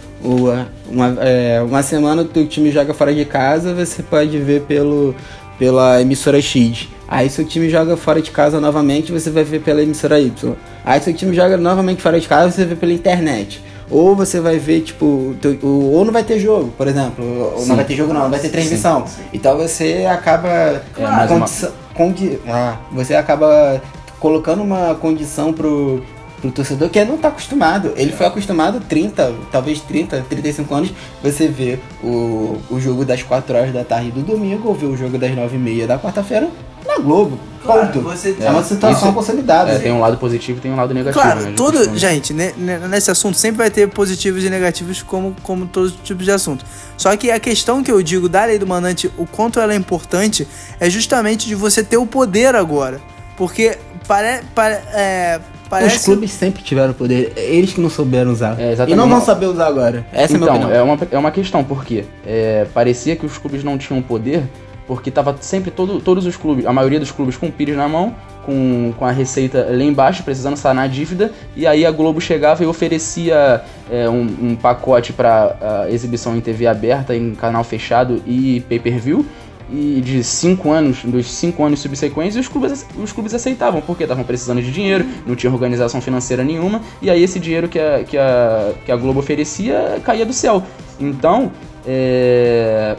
Uma, 0.90 1.18
é, 1.20 1.62
uma 1.62 1.84
semana 1.84 2.22
o 2.22 2.46
time 2.46 2.72
joga 2.72 2.94
fora 2.94 3.14
de 3.14 3.26
casa 3.26 3.74
você 3.74 4.02
pode 4.02 4.38
ver 4.38 4.62
pelo 4.62 5.14
pela 5.60 6.02
emissora 6.02 6.42
X. 6.42 6.88
Aí 7.08 7.30
seu 7.30 7.46
time 7.46 7.70
joga 7.70 7.96
fora 7.96 8.22
de 8.22 8.32
casa 8.32 8.60
novamente, 8.60 9.12
você 9.12 9.30
vai 9.30 9.44
ver 9.44 9.62
pela 9.62 9.84
emissora 9.84 10.20
Y. 10.20 10.56
Aí 10.84 11.00
seu 11.02 11.14
time 11.14 11.36
joga 11.36 11.58
novamente 11.58 12.02
fora 12.02 12.20
de 12.20 12.28
casa, 12.28 12.52
você 12.52 12.66
vê 12.66 12.76
pela 12.76 12.94
internet 12.94 13.62
ou 13.90 14.16
você 14.16 14.40
vai 14.40 14.58
ver, 14.58 14.82
tipo, 14.82 15.36
ou 15.62 16.06
não 16.06 16.12
vai 16.12 16.24
ter 16.24 16.40
jogo, 16.40 16.74
por 16.78 16.88
exemplo, 16.88 17.24
ou 17.56 17.66
não 17.66 17.76
vai 17.76 17.86
ter 17.86 17.96
jogo 17.96 18.14
não, 18.14 18.24
não 18.24 18.30
vai 18.30 18.40
ter 18.40 18.50
transmissão. 18.50 19.06
Sim, 19.06 19.16
sim. 19.18 19.24
Então 19.34 19.58
você 19.58 20.06
acaba 20.10 20.82
claro. 20.94 21.28
condição, 21.28 21.72
condi, 21.94 22.40
ah, 22.48 22.78
você 22.92 23.16
acaba 23.16 23.82
colocando 24.20 24.64
uma 24.64 24.96
condição 24.96 25.52
pro, 25.52 26.02
pro 26.44 26.52
torcedor 26.52 26.90
que 26.90 27.04
não 27.06 27.16
está 27.16 27.30
acostumado. 27.30 27.94
Ele 27.96 28.12
foi 28.12 28.26
acostumado 28.26 28.82
30, 28.82 29.34
talvez 29.50 29.80
30, 29.80 30.26
35 30.30 30.76
anos, 30.76 30.94
você 31.22 31.48
vê 31.48 31.80
o, 32.04 32.58
o 32.70 32.80
jogo 32.80 33.06
das 33.06 33.24
4 33.24 33.56
horas 33.56 33.74
da 33.74 33.86
tarde 33.86 34.12
do 34.12 34.22
domingo 34.22 34.68
ou 34.68 34.76
ver 34.76 34.88
o 34.88 34.98
jogo 34.98 35.18
das 35.18 35.34
9 35.34 35.56
e 35.56 35.60
meia 35.60 35.88
da 35.88 35.98
quarta-feira 35.98 36.50
na 36.86 36.98
Globo. 36.98 37.40
Claro, 37.64 37.94
ponto. 37.94 38.14
É 38.42 38.50
uma 38.50 38.62
situação 38.62 39.08
isso, 39.08 39.14
consolidada. 39.14 39.72
É, 39.72 39.80
tem 39.80 39.94
um 39.94 40.02
lado 40.02 40.18
positivo 40.18 40.58
e 40.58 40.62
tem 40.62 40.70
um 40.70 40.76
lado 40.76 40.94
negativo. 40.94 41.24
Claro, 41.24 41.40
né, 41.40 41.54
tudo, 41.56 41.98
gente, 41.98 42.34
nesse 42.34 43.10
assunto 43.10 43.38
sempre 43.38 43.60
vai 43.60 43.72
ter 43.72 43.88
positivos 43.88 44.44
e 44.44 44.50
negativos 44.50 45.02
como, 45.02 45.34
como 45.42 45.66
todos 45.66 45.94
os 45.94 46.00
tipos 46.02 46.26
de 46.26 46.32
assunto. 46.32 46.66
Só 46.98 47.16
que 47.16 47.32
a 47.32 47.40
questão 47.40 47.82
que 47.82 47.90
eu 47.90 48.04
digo 48.04 48.28
da 48.28 48.44
lei 48.44 48.60
do 48.60 48.68
mandante, 48.68 49.10
o 49.18 49.26
quanto 49.26 49.62
ela 49.62 49.72
é 49.72 49.78
importante, 49.78 50.46
é 50.78 50.90
justamente 50.90 51.48
de 51.48 51.56
você 51.56 51.82
ter 51.82 51.96
o 51.96 52.06
poder 52.06 52.54
agora. 52.54 53.00
Porque 53.38 53.78
pare, 54.06 54.44
pare, 54.54 54.76
é, 54.92 55.40
parece... 55.74 55.98
Os 55.98 56.06
clubes 56.06 56.32
sempre 56.32 56.62
tiveram 56.62 56.94
poder, 56.94 57.34
eles 57.36 57.74
que 57.74 57.82
não 57.82 57.90
souberam 57.90 58.32
usar. 58.32 58.60
É, 58.60 58.76
e 58.88 58.96
não 58.96 59.10
vão 59.10 59.22
saber 59.22 59.48
usar 59.48 59.68
agora. 59.68 60.06
Essa 60.14 60.36
então, 60.36 60.48
é 60.48 60.52
a 60.52 60.54
minha 60.54 60.66
opinião. 60.66 60.80
É 60.80 60.84
uma, 60.84 61.08
é 61.12 61.18
uma 61.18 61.32
questão, 61.32 61.64
porque 61.64 62.06
é, 62.26 62.66
parecia 62.74 63.16
que 63.16 63.26
os 63.26 63.38
clubes 63.38 63.64
não 63.64 63.78
tinham 63.78 64.02
poder, 64.02 64.44
porque 64.86 65.10
tava 65.10 65.36
sempre 65.40 65.72
todo, 65.72 66.00
todos 66.00 66.26
os 66.26 66.36
clubes, 66.36 66.66
a 66.66 66.74
maioria 66.74 67.00
dos 67.00 67.12
clubes 67.12 67.38
com 67.38 67.48
o 67.48 67.52
Pires 67.52 67.76
na 67.76 67.88
mão, 67.88 68.16
com, 68.46 68.94
com 68.98 69.06
a 69.06 69.12
receita 69.12 69.66
lá 69.70 69.84
embaixo, 69.84 70.24
precisando 70.24 70.58
sanar 70.58 70.86
a 70.86 70.88
dívida, 70.88 71.32
e 71.56 71.66
aí 71.66 71.86
a 71.86 71.92
Globo 71.92 72.20
chegava 72.20 72.64
e 72.64 72.68
oferecia 72.68 73.62
é, 73.90 74.10
um, 74.10 74.22
um, 74.42 74.56
pacote 74.56 75.14
para 75.14 75.88
exibição 75.90 76.36
em 76.36 76.42
TV 76.42 76.68
aberta, 76.68 77.16
em 77.16 77.34
canal 77.34 77.64
fechado 77.64 78.22
e 78.28 78.62
pay-per-view, 78.68 79.26
e 79.72 80.02
de 80.02 80.24
cinco 80.24 80.72
anos, 80.72 81.04
dos 81.04 81.32
cinco 81.32 81.64
anos 81.64 81.80
subsequentes, 81.80 82.36
os 82.38 82.48
clubes, 82.48 82.86
os 82.98 83.12
clubes 83.12 83.34
aceitavam, 83.34 83.82
porque 83.82 84.04
estavam 84.04 84.24
precisando 84.24 84.62
de 84.62 84.72
dinheiro, 84.72 85.06
não 85.26 85.36
tinha 85.36 85.52
organização 85.52 86.02
financeira 86.02 86.44
nenhuma, 86.44 86.82
e 87.02 87.10
aí 87.10 87.24
esse 87.24 87.40
dinheiro 87.40 87.68
que 87.68 87.80
a, 87.80 88.04
que 88.04 88.18
a, 88.18 88.74
que 88.86 88.92
a 88.92 88.96
Globo 88.96 89.20
oferecia 89.20 90.02
caía 90.04 90.26
do 90.26 90.34
céu. 90.34 90.64
Então, 91.00 91.52
é, 91.86 92.96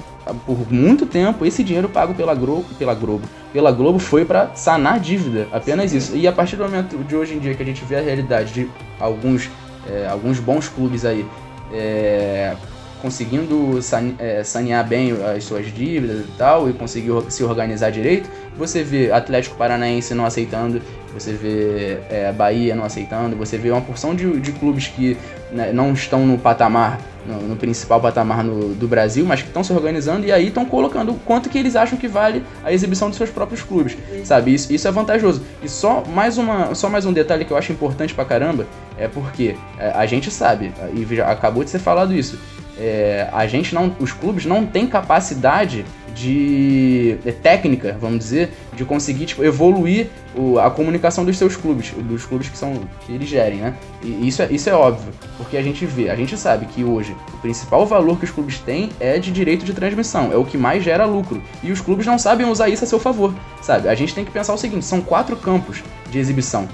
por 0.47 0.73
muito 0.73 1.07
tempo, 1.07 1.45
esse 1.45 1.63
dinheiro 1.63 1.89
pago 1.89 2.15
pela 2.15 2.35
Globo, 2.35 2.65
pela 2.79 2.95
Globo, 2.95 3.29
pela 3.53 3.71
Globo 3.71 3.99
foi 3.99 4.25
para 4.25 4.55
sanar 4.55 4.99
dívida, 4.99 5.47
apenas 5.53 5.93
isso. 5.93 6.17
E 6.17 6.27
a 6.27 6.33
partir 6.33 6.57
do 6.57 6.65
momento 6.65 6.97
de 6.97 7.15
hoje 7.15 7.35
em 7.35 7.39
dia 7.39 7.55
que 7.55 7.63
a 7.63 7.67
gente 7.67 7.85
vê 7.85 7.97
a 7.97 8.01
realidade 8.01 8.53
de 8.53 8.71
alguns, 8.99 9.51
é, 9.89 10.09
alguns 10.09 10.41
bons 10.41 10.69
clubes 10.69 11.05
aí 11.05 11.25
é, 11.73 12.57
conseguindo 13.05 13.79
é, 14.19 14.43
sanear 14.43 14.89
bem 14.89 15.13
as 15.37 15.45
suas 15.45 15.67
dívidas 15.67 16.21
e 16.21 16.39
tal, 16.39 16.71
e 16.71 16.73
conseguir 16.73 17.13
se 17.29 17.45
organizar 17.45 17.91
direito, 17.91 18.31
você 18.57 18.83
vê 18.83 19.13
Atlético 19.13 19.57
Paranaense 19.57 20.15
não 20.15 20.25
aceitando, 20.25 20.81
você 21.13 21.33
vê 21.33 21.99
é, 22.09 22.33
Bahia 22.33 22.75
não 22.75 22.83
aceitando, 22.83 23.37
você 23.37 23.59
vê 23.59 23.71
uma 23.71 23.83
porção 23.83 24.15
de, 24.15 24.41
de 24.41 24.53
clubes 24.53 24.89
que 24.89 25.19
né, 25.53 25.71
não 25.71 25.93
estão 25.93 26.27
no 26.27 26.39
patamar, 26.39 26.99
no, 27.27 27.41
no 27.49 27.57
principal 27.57 28.01
patamar 28.01 28.43
no, 28.43 28.75
do 28.75 28.89
Brasil, 28.89 29.27
mas 29.27 29.43
que 29.43 29.49
estão 29.49 29.63
se 29.63 29.73
organizando 29.75 30.25
e 30.25 30.33
aí 30.33 30.49
estão 30.49 30.65
colocando 30.65 31.13
o 31.13 31.15
quanto 31.15 31.51
que 31.51 31.59
eles 31.59 31.77
acham 31.77 31.99
que 31.99 32.09
vale 32.09 32.43
a 32.65 32.73
exibição 32.73 33.11
dos 33.11 33.19
seus 33.19 33.29
próprios 33.29 33.63
clubes, 33.63 33.99
sabe? 34.25 34.55
Isso, 34.55 34.73
isso 34.73 34.89
é 34.89 34.91
vantajoso. 34.91 35.43
E 35.63 35.69
só 35.69 36.03
mais, 36.07 36.39
uma, 36.39 36.75
só 36.75 36.89
mais 36.89 37.05
um 37.05 37.13
detalhe 37.13 37.45
que 37.45 37.53
eu 37.53 37.57
acho 37.59 37.71
importante 37.71 38.15
pra 38.15 38.25
caramba, 38.25 38.67
é 38.97 39.09
porque 39.09 39.57
é, 39.79 39.91
a 39.91 40.07
gente 40.07 40.31
sabe, 40.31 40.73
e 40.95 41.15
já 41.15 41.31
acabou 41.31 41.63
de 41.63 41.69
ser 41.69 41.81
falado 41.81 42.15
isso, 42.15 42.39
é, 42.79 43.29
a 43.33 43.47
gente 43.47 43.75
não, 43.75 43.95
os 44.01 44.13
clubes 44.13 44.45
não 44.45 44.67
têm 44.67 44.87
capacidade 44.87 45.85
de 46.15 47.19
é, 47.27 47.33
técnica, 47.33 47.97
vamos 48.01 48.19
dizer, 48.19 48.51
de 48.73 48.85
conseguir 48.85 49.27
tipo, 49.27 49.45
evoluir 49.45 50.09
o, 50.35 50.59
a 50.59 50.71
comunicação 50.71 51.25
dos 51.25 51.37
seus 51.37 51.57
clubes, 51.57 51.91
dos 51.91 52.25
clubes 52.25 52.49
que 52.49 52.57
são 52.57 52.81
que 53.05 53.13
eles 53.13 53.29
gerem, 53.29 53.59
né? 53.59 53.75
E 54.03 54.29
isso 54.29 54.43
é, 54.43 54.51
isso 54.51 54.71
é 54.71 54.75
óbvio, 54.75 55.13
porque 55.37 55.57
a 55.57 55.63
gente 55.63 55.85
vê, 55.85 56.11
a 56.11 56.17
gente 56.17 56.37
sabe 56.37 56.67
que 56.67 56.85
hoje 56.85 57.17
o 57.33 57.39
principal 57.39 57.85
valor 57.85 58.19
que 58.19 58.25
os 58.25 58.31
clubes 58.31 58.59
têm 58.61 58.91
é 59.01 59.19
de 59.19 59.33
direito 59.33 59.65
de 59.65 59.73
transmissão, 59.73 60.33
é 60.33 60.37
o 60.37 60.45
que 60.45 60.57
mais 60.57 60.85
gera 60.85 61.05
lucro. 61.05 61.43
E 61.63 61.73
os 61.73 61.81
clubes 61.81 62.07
não 62.07 62.19
sabem 62.19 62.47
usar 62.47 62.69
isso 62.69 62.85
a 62.85 62.87
seu 62.87 63.01
favor, 63.01 63.35
sabe? 63.61 63.89
A 63.89 63.95
gente 63.95 64.15
tem 64.15 64.25
que 64.25 64.31
pensar 64.31 64.55
o 64.55 64.59
seguinte, 64.59 64.85
são 64.85 65.01
quatro 65.01 65.37
campos 65.37 65.83
de 66.11 66.19
exibição: 66.19 66.69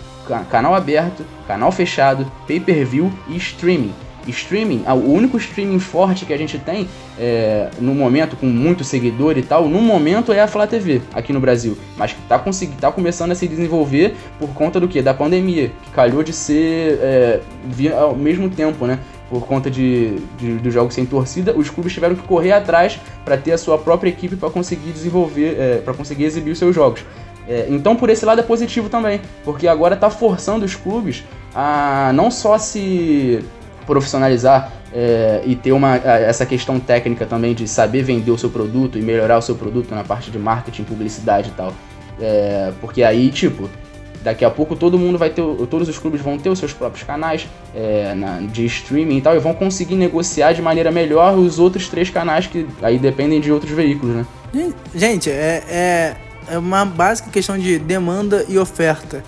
canal 0.50 0.74
aberto, 0.74 1.24
canal 1.46 1.72
fechado, 1.72 2.30
pay-per-view 2.46 3.10
e 3.28 3.36
streaming 3.36 3.94
streaming, 4.28 4.85
o 4.87 5.12
único 5.12 5.37
streaming 5.37 5.78
forte 5.78 6.24
que 6.24 6.33
a 6.33 6.37
gente 6.37 6.59
tem 6.59 6.88
é, 7.18 7.70
no 7.78 7.94
momento, 7.94 8.37
com 8.37 8.46
muito 8.46 8.85
seguidor 8.85 9.37
e 9.37 9.42
tal, 9.42 9.68
no 9.68 9.80
momento 9.80 10.33
é 10.33 10.40
a 10.40 10.46
Flá 10.46 10.66
TV 10.66 11.02
aqui 11.12 11.33
no 11.33 11.40
Brasil, 11.40 11.76
mas 11.96 12.12
que 12.12 12.20
tá, 12.22 12.42
tá 12.80 12.92
começando 12.92 13.33
a 13.33 13.35
se 13.35 13.46
desenvolver 13.46 14.14
por 14.38 14.50
conta 14.50 14.80
do 14.80 14.88
que? 14.88 15.02
Da 15.02 15.14
pandemia, 15.14 15.70
que 15.83 15.90
calhou 15.90 16.22
de 16.22 16.33
ser 16.33 16.98
é, 17.00 17.40
via, 17.64 17.98
ao 17.98 18.16
mesmo 18.16 18.48
tempo, 18.50 18.87
né? 18.87 18.98
Por 19.28 19.46
conta 19.46 19.70
de, 19.70 20.16
de, 20.37 20.54
do 20.54 20.70
jogo 20.70 20.90
sem 20.92 21.06
torcida, 21.06 21.54
os 21.56 21.70
clubes 21.70 21.92
tiveram 21.92 22.16
que 22.16 22.22
correr 22.22 22.50
atrás 22.50 22.98
para 23.24 23.37
ter 23.37 23.52
a 23.52 23.59
sua 23.59 23.78
própria 23.78 24.11
equipe 24.11 24.35
para 24.35 24.50
conseguir 24.50 24.90
desenvolver, 24.90 25.56
é, 25.56 25.76
para 25.85 25.94
conseguir 25.94 26.24
exibir 26.24 26.50
os 26.50 26.59
seus 26.59 26.74
jogos. 26.74 27.04
É, 27.48 27.66
então, 27.68 27.96
por 27.96 28.11
esse 28.11 28.24
lado 28.24 28.40
é 28.40 28.44
positivo 28.44 28.88
também, 28.88 29.20
porque 29.44 29.66
agora 29.66 29.94
está 29.94 30.11
forçando 30.11 30.64
os 30.64 30.74
clubes 30.74 31.24
a 31.54 32.12
não 32.14 32.30
só 32.30 32.59
se 32.59 33.44
profissionalizar 33.90 34.70
é, 34.94 35.42
e 35.44 35.57
ter 35.57 35.72
uma, 35.72 35.96
essa 35.96 36.46
questão 36.46 36.79
técnica 36.79 37.26
também 37.26 37.53
de 37.55 37.66
saber 37.66 38.05
vender 38.05 38.31
o 38.31 38.38
seu 38.38 38.48
produto 38.48 38.96
e 38.96 39.03
melhorar 39.03 39.37
o 39.37 39.42
seu 39.42 39.57
produto 39.57 39.92
na 39.92 40.05
parte 40.05 40.31
de 40.31 40.38
marketing, 40.38 40.85
publicidade 40.85 41.48
e 41.48 41.53
tal. 41.53 41.72
É, 42.20 42.72
porque 42.81 43.03
aí, 43.03 43.31
tipo, 43.31 43.68
daqui 44.22 44.44
a 44.44 44.50
pouco 44.50 44.76
todo 44.76 44.96
mundo 44.96 45.18
vai 45.18 45.31
ter, 45.31 45.42
todos 45.68 45.88
os 45.88 45.98
clubes 45.98 46.20
vão 46.20 46.38
ter 46.38 46.50
os 46.50 46.61
seus 46.61 46.72
próprios 46.72 47.03
canais 47.03 47.48
é, 47.74 48.14
na, 48.14 48.38
de 48.38 48.64
streaming 48.66 49.16
e 49.16 49.20
tal, 49.20 49.35
e 49.35 49.40
vão 49.40 49.55
conseguir 49.55 49.96
negociar 49.96 50.53
de 50.53 50.62
maneira 50.62 50.92
melhor 50.92 51.37
os 51.37 51.59
outros 51.59 51.88
três 51.88 52.11
canais 52.11 52.46
que 52.46 52.64
aí 52.81 52.96
dependem 52.96 53.40
de 53.40 53.50
outros 53.50 53.72
veículos, 53.72 54.14
né? 54.14 54.26
Gente, 54.94 55.29
é, 55.29 55.64
é, 55.68 56.16
é 56.48 56.59
uma 56.59 56.85
básica 56.85 57.29
questão 57.29 57.59
de 57.59 57.76
demanda 57.76 58.44
e 58.48 58.57
oferta. 58.57 59.24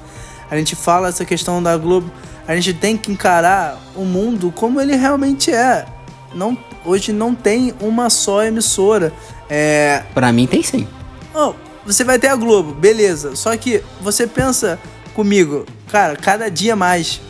A 0.49 0.57
gente 0.57 0.77
fala 0.77 1.09
essa 1.09 1.25
questão 1.25 1.61
da 1.61 1.77
Globo 1.77 2.13
a 2.47 2.55
gente 2.55 2.75
tem 2.75 2.97
que 2.97 3.11
encarar 3.11 3.81
o 3.95 4.05
mundo 4.05 4.53
como 4.53 4.81
ele 4.81 4.97
realmente 4.97 5.51
é. 5.51 5.87
Não, 6.35 6.57
hoje 6.85 7.13
não 7.13 7.35
tem 7.35 7.75
uma 7.81 8.11
só 8.11 8.45
emissora. 8.45 9.13
É... 9.49 10.03
Pra 10.15 10.33
mim 10.33 10.47
tem 10.47 10.63
sim. 10.63 10.87
Oh, 11.35 11.55
você 11.85 12.05
vai 12.05 12.19
ter 12.19 12.29
a 12.29 12.37
Globo, 12.37 12.73
beleza. 12.73 13.37
Só 13.37 13.57
que 13.57 13.83
você 14.01 14.27
pensa 14.27 14.79
comigo, 15.15 15.67
cara, 15.91 16.17
cada 16.17 16.51
dia 16.51 16.75
mais 16.75 17.21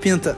pinta 0.00 0.36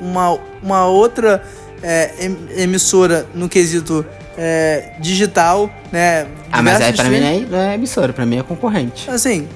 uma, 0.00 0.38
uma 0.62 0.86
outra 0.86 1.42
é, 1.82 2.30
emissora 2.56 3.26
no 3.34 3.48
quesito 3.48 4.04
é, 4.36 4.92
digital, 5.00 5.70
né? 5.92 6.26
Ah, 6.50 6.62
mas 6.62 6.80
aí 6.80 6.92
pra 6.92 7.04
mim 7.04 7.20
não 7.20 7.26
é, 7.26 7.40
não 7.40 7.58
é 7.58 7.74
emissora, 7.74 8.12
pra 8.12 8.26
mim 8.26 8.38
é 8.38 8.42
concorrente. 8.42 9.10
Assim, 9.10 9.48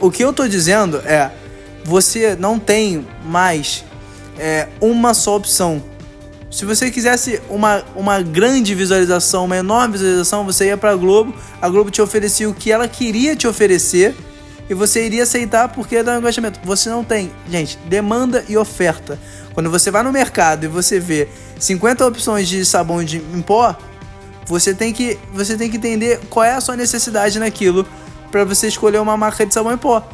o 0.00 0.10
que 0.10 0.24
eu 0.24 0.32
tô 0.32 0.46
dizendo 0.48 0.98
é 1.04 1.30
você 1.84 2.36
não 2.36 2.58
tem 2.58 3.06
mais 3.24 3.84
é, 4.38 4.68
uma 4.80 5.14
só 5.14 5.36
opção. 5.36 5.82
Se 6.50 6.64
você 6.64 6.90
quisesse 6.90 7.40
uma, 7.48 7.84
uma 7.94 8.20
grande 8.20 8.74
visualização, 8.74 9.44
uma 9.44 9.56
enorme 9.56 9.92
visualização, 9.92 10.44
você 10.44 10.66
ia 10.66 10.76
para 10.76 10.90
a 10.90 10.96
Globo, 10.96 11.34
a 11.62 11.68
Globo 11.68 11.90
te 11.90 12.02
oferecia 12.02 12.48
o 12.48 12.54
que 12.54 12.72
ela 12.72 12.88
queria 12.88 13.36
te 13.36 13.46
oferecer 13.46 14.16
e 14.68 14.74
você 14.74 15.04
iria 15.04 15.22
aceitar 15.22 15.68
porque 15.68 16.02
dá 16.02 16.14
um 16.14 16.18
engajamento. 16.18 16.58
Você 16.64 16.88
não 16.88 17.04
tem, 17.04 17.30
gente, 17.48 17.78
demanda 17.86 18.44
e 18.48 18.56
oferta. 18.56 19.18
Quando 19.52 19.70
você 19.70 19.90
vai 19.90 20.02
no 20.02 20.12
mercado 20.12 20.64
e 20.64 20.68
você 20.68 20.98
vê 20.98 21.28
50 21.58 22.06
opções 22.06 22.48
de 22.48 22.64
sabão 22.64 23.04
de 23.04 23.18
em 23.18 23.42
pó, 23.42 23.76
você 24.46 24.74
tem 24.74 24.92
que, 24.92 25.18
você 25.32 25.56
tem 25.56 25.70
que 25.70 25.76
entender 25.76 26.20
qual 26.30 26.44
é 26.44 26.54
a 26.54 26.60
sua 26.60 26.76
necessidade 26.76 27.38
naquilo 27.38 27.86
para 28.30 28.44
você 28.44 28.66
escolher 28.66 28.98
uma 28.98 29.16
marca 29.16 29.46
de 29.46 29.54
sabão 29.54 29.72
em 29.72 29.78
pó. 29.78 30.04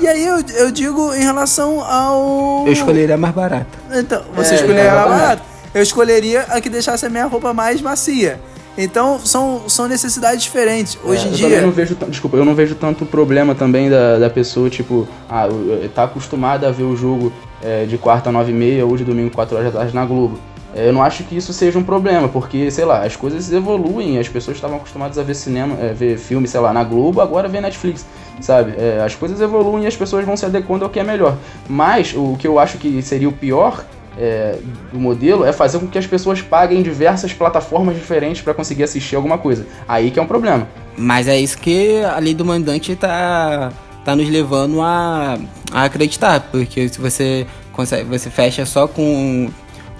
E 0.00 0.08
aí 0.08 0.24
eu, 0.24 0.40
eu 0.56 0.70
digo 0.70 1.14
em 1.14 1.22
relação 1.22 1.80
ao. 1.80 2.64
Eu 2.66 2.72
escolheria 2.72 3.14
a 3.14 3.18
mais 3.18 3.34
barata. 3.34 3.78
Então, 3.92 4.22
você 4.34 4.54
é, 4.54 4.56
escolheria 4.56 4.92
a 4.92 4.94
mais 4.94 5.08
barata. 5.08 5.42
Eu 5.74 5.82
escolheria 5.82 6.40
a 6.42 6.60
que 6.60 6.68
deixasse 6.68 7.04
a 7.06 7.08
minha 7.08 7.26
roupa 7.26 7.52
mais 7.52 7.80
macia. 7.80 8.40
Então, 8.76 9.20
são, 9.20 9.68
são 9.68 9.86
necessidades 9.86 10.42
diferentes. 10.42 10.98
É, 11.02 11.08
Hoje 11.08 11.28
em 11.28 11.30
eu 11.30 11.36
dia. 11.36 11.48
Eu 11.48 11.62
não 11.62 11.70
vejo, 11.70 11.96
desculpa, 12.08 12.36
eu 12.36 12.44
não 12.44 12.54
vejo 12.54 12.74
tanto 12.74 13.06
problema 13.06 13.54
também 13.54 13.88
da, 13.88 14.18
da 14.18 14.28
pessoa, 14.28 14.68
tipo, 14.68 15.06
ah, 15.28 15.46
tá 15.94 16.04
acostumada 16.04 16.68
a 16.68 16.72
ver 16.72 16.82
o 16.82 16.96
jogo 16.96 17.32
é, 17.62 17.84
de 17.84 17.96
quarta 17.96 18.28
a 18.28 18.32
nove 18.32 18.50
e 18.50 18.54
meia 18.54 18.84
ou 18.84 18.96
de 18.96 19.04
domingo 19.04 19.30
quatro 19.30 19.56
horas 19.56 19.72
da 19.72 19.80
tarde 19.80 19.94
na 19.94 20.04
Globo. 20.04 20.38
Eu 20.74 20.92
não 20.92 21.02
acho 21.02 21.24
que 21.24 21.36
isso 21.36 21.52
seja 21.52 21.78
um 21.78 21.84
problema, 21.84 22.28
porque, 22.28 22.70
sei 22.70 22.84
lá, 22.84 23.04
as 23.04 23.16
coisas 23.16 23.52
evoluem, 23.52 24.18
as 24.18 24.28
pessoas 24.28 24.56
estavam 24.56 24.76
acostumadas 24.76 25.18
a 25.18 25.22
ver 25.22 25.34
cinema, 25.34 25.76
é, 25.80 25.92
ver 25.92 26.18
filme, 26.18 26.48
sei 26.48 26.60
lá, 26.60 26.72
na 26.72 26.82
Globo, 26.82 27.20
agora 27.20 27.48
vê 27.48 27.60
Netflix 27.60 28.04
sabe? 28.40 28.74
É, 28.76 29.00
as 29.04 29.14
coisas 29.14 29.40
evoluem 29.40 29.84
e 29.84 29.86
as 29.86 29.96
pessoas 29.96 30.24
vão 30.24 30.36
se 30.36 30.44
adequando 30.44 30.84
ao 30.84 30.90
que 30.90 30.98
é 30.98 31.04
melhor. 31.04 31.36
Mas 31.68 32.14
o 32.14 32.36
que 32.38 32.46
eu 32.46 32.58
acho 32.58 32.78
que 32.78 33.00
seria 33.02 33.28
o 33.28 33.32
pior 33.32 33.84
é, 34.18 34.58
do 34.92 34.98
modelo 34.98 35.44
é 35.44 35.52
fazer 35.52 35.78
com 35.78 35.86
que 35.86 35.98
as 35.98 36.06
pessoas 36.06 36.40
paguem 36.40 36.82
diversas 36.82 37.32
plataformas 37.32 37.96
diferentes 37.96 38.42
para 38.42 38.54
conseguir 38.54 38.84
assistir 38.84 39.16
alguma 39.16 39.38
coisa. 39.38 39.66
Aí 39.88 40.10
que 40.10 40.18
é 40.18 40.22
um 40.22 40.26
problema. 40.26 40.68
Mas 40.96 41.26
é 41.26 41.38
isso 41.38 41.58
que 41.58 42.02
a 42.02 42.18
lei 42.18 42.34
do 42.34 42.44
mandante 42.44 42.94
tá, 42.94 43.72
tá 44.04 44.14
nos 44.14 44.28
levando 44.28 44.80
a, 44.80 45.38
a 45.72 45.84
acreditar, 45.84 46.40
porque 46.52 46.88
se 46.88 47.00
você 47.00 47.46
consegue, 47.72 48.04
você 48.04 48.30
fecha 48.30 48.64
só 48.64 48.86
com 48.86 49.48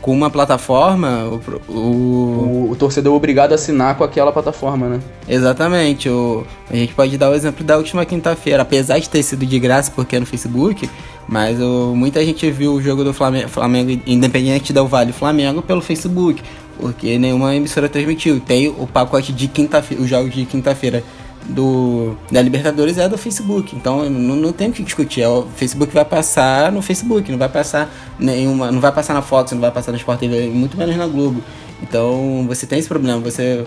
com 0.05 0.12
uma 0.12 0.29
plataforma, 0.29 1.25
o, 1.25 1.73
o... 1.73 1.79
o, 1.79 2.71
o 2.73 2.77
torcedor 2.77 3.14
é 3.14 3.17
obrigado 3.17 3.53
a 3.53 3.55
assinar 3.55 3.97
com 3.97 4.05
aquela 4.05 4.31
plataforma, 4.31 4.87
né? 4.87 5.01
Exatamente. 5.27 6.11
O, 6.11 6.45
a 6.71 6.77
gente 6.77 6.93
pode 6.93 7.17
dar 7.17 7.31
o 7.31 7.35
exemplo 7.35 7.64
da 7.64 7.79
última 7.79 8.05
quinta-feira, 8.05 8.61
apesar 8.61 8.99
de 8.99 9.09
ter 9.09 9.23
sido 9.23 9.47
de 9.47 9.59
graça 9.59 9.90
porque 9.90 10.14
é 10.14 10.21
no 10.21 10.27
Facebook, 10.27 10.90
mas 11.27 11.59
o, 11.59 11.95
muita 11.97 12.23
gente 12.23 12.51
viu 12.51 12.75
o 12.75 12.83
jogo 12.83 13.03
do 13.03 13.14
Flamengo, 13.14 13.49
Flamengo 13.49 13.99
Independente 14.07 14.75
do 14.75 14.87
Vale 14.87 15.11
Flamengo 15.11 15.62
pelo 15.62 15.81
Facebook, 15.81 16.43
porque 16.79 17.17
nenhuma 17.17 17.57
emissora 17.57 17.88
transmitiu. 17.88 18.38
Tem 18.40 18.69
o 18.69 18.87
pacote 18.87 19.33
de 19.33 19.49
quinta-feira, 19.49 20.03
os 20.03 20.11
jogos 20.11 20.35
de 20.35 20.45
quinta-feira 20.45 21.03
do 21.49 22.17
da 22.31 22.41
Libertadores 22.41 22.99
é 22.99 23.09
do 23.09 23.19
Facebook. 23.19 23.75
Então 23.77 24.09
não, 24.09 24.37
não 24.37 24.53
tem 24.53 24.71
o 24.71 24.73
que 24.73 24.83
discutir. 24.83 25.23
É 25.23 25.29
o 25.29 25.43
Facebook 25.57 25.93
vai 25.93 26.05
passar 26.05 26.73
no 26.73 26.83
Facebook, 26.83 27.31
não 27.31 27.39
vai 27.39 27.49
passar 27.49 27.93
nenhuma, 28.19 28.71
não 28.71 28.81
vai 28.81 28.93
passar 28.93 29.15
na 29.15 29.23
Fox, 29.23 29.53
não 29.53 29.61
vai 29.61 29.71
passar 29.71 29.93
no 29.93 29.99
Sport 29.99 30.21
TV, 30.21 30.49
muito 30.49 30.77
menos 30.77 30.97
na 30.97 31.07
Globo. 31.07 31.43
Então 31.83 32.45
você 32.47 32.67
tem 32.67 32.79
esse 32.79 32.89
problema. 32.89 33.21
Você 33.21 33.65